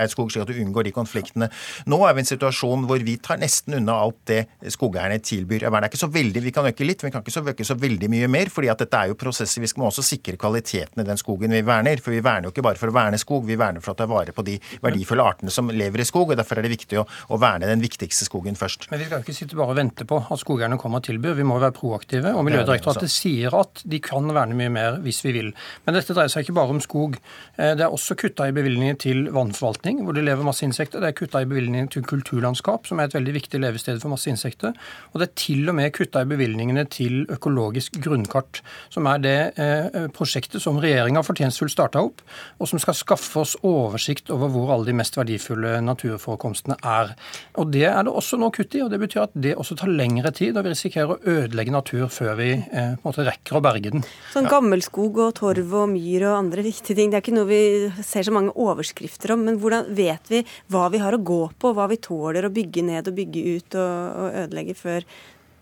[0.09, 1.49] skog, slik at du unngår de konfliktene.
[1.89, 4.41] Nå er vi i en situasjon hvor vi tar nesten unna alt det
[4.73, 5.67] skogeierne tilbyr.
[5.67, 7.67] Det er ikke så veldig, Vi kan øke litt, men vi kan ikke så øke
[7.67, 8.49] så veldig mye mer.
[8.49, 9.61] fordi at at dette er jo prosesser.
[9.63, 11.99] Vi skal også sikre kvaliteten i den skogen vi verner.
[12.03, 14.07] For vi verner jo ikke bare for å verne skog, vi verner for å ta
[14.09, 16.31] vare på de verdifulle artene som lever i skog.
[16.31, 18.89] og Derfor er det viktig å, å verne den viktigste skogen først.
[18.91, 21.37] Men vi skal ikke sitte bare og vente på at skogeierne kommer og tilbyr.
[21.39, 22.33] Vi må være proaktive.
[22.37, 25.51] Og Miljødirektoratet sier at de kan verne mye mer hvis vi vil.
[25.85, 27.19] Men dette dreier seg ikke bare om skog.
[27.57, 31.03] Eh, det er også kutta i bevilgninger til vannforvaltning, hvor det lever masse insekter.
[31.03, 34.31] Det er kutta i bevilgninger til kulturlandskap, som er et veldig viktig levested for masse
[34.31, 34.75] insekter.
[35.13, 38.61] Og det er til og med kutta i bevilgningene til økologisk grunnkart
[38.93, 42.23] som er det eh, prosjektet som regjeringa fortjenstfullt starta opp,
[42.59, 47.13] og som skal skaffe oss oversikt over hvor alle de mest verdifulle naturforekomstene er.
[47.59, 49.91] Og Det er det også nå kutt i, og det betyr at det også tar
[49.91, 53.59] lengre tid, og vi risikerer å ødelegge natur før vi eh, på en måte rekker
[53.59, 54.05] å berge den.
[54.33, 57.63] Sånn Gammelskog og torv og myr og andre viktige ting, det er ikke noe vi
[58.05, 59.45] ser så mange overskrifter om.
[59.47, 62.85] Men hvordan vet vi hva vi har å gå på, hva vi tåler å bygge
[62.85, 65.05] ned og bygge ut og, og ødelegge før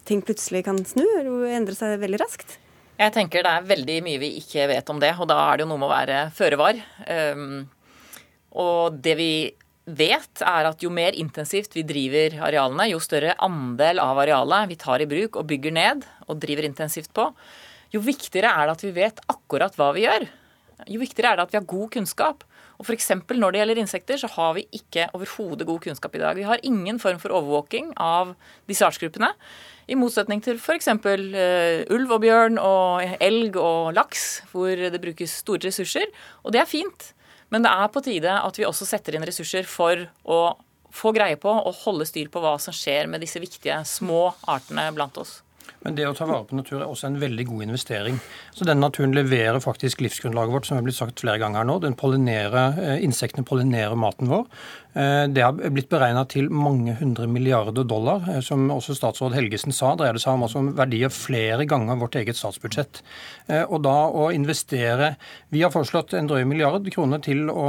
[0.08, 2.58] ting plutselig kan snu eller endre seg veldig raskt?
[2.98, 5.66] Jeg tenker det er veldig mye vi ikke vet om det, og da er det
[5.66, 6.80] jo noe med å være føre var.
[7.06, 7.68] Um,
[8.58, 9.32] og det vi
[9.86, 14.80] vet, er at jo mer intensivt vi driver arealene, jo større andel av arealet vi
[14.82, 17.30] tar i bruk og bygger ned og driver intensivt på,
[17.94, 20.28] jo viktigere er det at vi vet akkurat hva vi gjør.
[20.92, 22.44] Jo viktigere er det at vi har god kunnskap.
[22.78, 23.10] Og f.eks.
[23.34, 26.38] når det gjelder insekter, så har vi ikke overhodet god kunnskap i dag.
[26.38, 28.36] Vi har ingen form for overvåking av
[28.70, 29.32] disse artsgruppene.
[29.88, 30.90] I motsetning til f.eks.
[31.00, 36.12] Uh, eh, ulv og bjørn og elg og laks, hvor det brukes store ressurser.
[36.44, 37.12] Og det er fint,
[37.54, 40.42] men det er på tide at vi også setter inn ressurser for å
[40.98, 44.90] få greie på og holde styr på hva som skjer med disse viktige små artene
[44.96, 45.42] blant oss.
[45.86, 48.18] Men det å ta vare på natur er også en veldig god investering.
[48.56, 51.78] Så Den naturen leverer faktisk livsgrunnlaget vårt, som er blitt sagt flere ganger her nå.
[51.84, 54.48] Den pollinerer, eh, Insektene pollinerer maten vår.
[54.98, 58.24] Eh, det har blitt beregna til mange hundre milliarder dollar.
[58.32, 62.18] Eh, som også statsråd Helgesen sa, dreier det seg om, altså verdier flere ganger vårt
[62.18, 63.04] eget statsbudsjett.
[63.72, 65.14] Og da å investere
[65.54, 67.68] Vi har foreslått en drøy milliard kroner til å,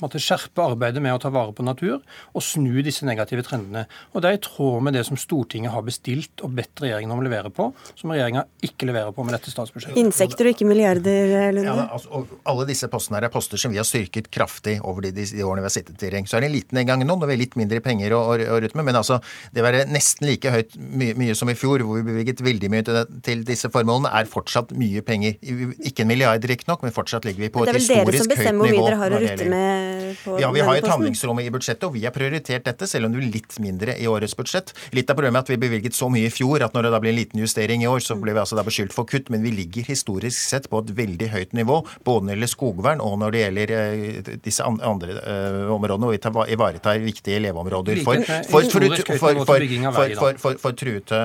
[0.00, 3.84] å skjerpe arbeidet med å ta vare på natur og snu disse negative trendene.
[4.14, 7.20] Og Det er i tråd med det som Stortinget har bestilt og bedt regjeringen om
[7.20, 7.68] å levere på,
[7.98, 10.00] som regjeringa ikke leverer på med dette statsbudsjettet.
[10.00, 11.68] Insekter og ikke milliarder, Lunde?
[11.68, 15.12] Ja, altså, alle disse postene her er poster som vi har styrket kraftig over de,
[15.16, 16.30] de, de årene vi har sittet i regjering.
[16.30, 18.38] Så er det en liten gang nå, når vi har litt mindre penger å, å,
[18.56, 18.88] å rutte med.
[18.90, 19.20] Men altså,
[19.54, 22.86] det være nesten like høyt mye, mye, som i fjor, hvor vi bevilget veldig mye
[22.86, 25.38] til, til, disse formålene, er fortsatt mye penger.
[25.86, 28.10] Ikke en milliard riktignok, men fortsatt ligger vi på et historisk høyt nivå.
[28.10, 30.50] Det er vel dere som bestemmer hvor mye dere har å rutte med på Ja,
[30.54, 33.32] vi har et handlingsrom i budsjettet, og vi har prioritert dette, selv om det blir
[33.38, 34.74] litt mindre i årets budsjett.
[34.96, 37.02] Litt av problemet er at vi bevilget så mye i fjor at når det da
[37.02, 39.30] blir en liten justering i år, så ble vi altså da beskyldt for kutt.
[39.32, 43.04] Men vi ligger historisk sett på et veldig høyt nivå, både når det gjelder skogvern
[43.04, 48.02] og når det gjelder uh, disse andre uh, områdene hvor vi tar, ivaretar viktige leveområder
[48.06, 51.20] for, for, for, for truete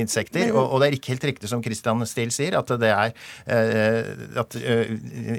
[0.00, 0.52] insekter.
[0.54, 3.14] Og, og, det er ikke helt riktig som Christian Steele sier, at det er
[4.40, 4.56] at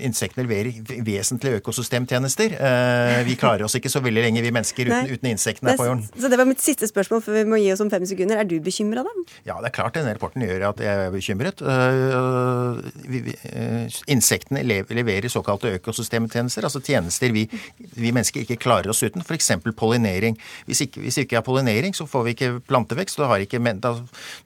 [0.05, 2.55] insektene leverer vesentlige økosystemtjenester.
[2.59, 6.03] uh, vi klarer oss ikke så veldig lenge, vi mennesker, uten, uten insektene på jorden.
[6.19, 8.41] Så det var mitt siste spørsmål for vi må gi oss om fem sekunder.
[8.41, 9.13] Er du bekymra, da?
[9.47, 11.63] Ja, det er klart denne rapporten gjør at jeg er bekymret.
[11.63, 17.47] Uh, vi, uh, insektene leverer såkalte økosystemtjenester, altså tjenester vi,
[17.95, 19.14] vi, mennesker ikke klarer oss uten.
[19.23, 19.51] F.eks.
[19.77, 20.39] pollinering.
[20.65, 23.21] Hvis ikke, hvis ikke er pollinering, så får vi ikke plantevekst.
[23.45, 23.95] Ikke, da,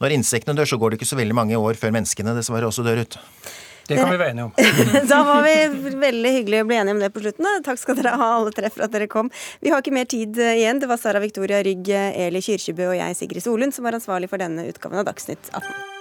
[0.02, 2.86] når insektene dør, så går det ikke så veldig mange år før menneskene dessverre også
[2.86, 3.20] dør ut.
[3.90, 4.52] Det kan vi være enige om.
[5.12, 7.50] da var vi veldig hyggelig å bli enige om det på slutten.
[7.66, 9.32] Takk skal dere ha alle tre for at dere kom.
[9.66, 10.82] Vi har ikke mer tid eh, igjen.
[10.84, 14.42] Det var Sara Victoria Rygg, Eli Kyrkjebø og jeg, Sigrid Solund, som var ansvarlig for
[14.42, 15.99] denne utgaven av Dagsnytt 18.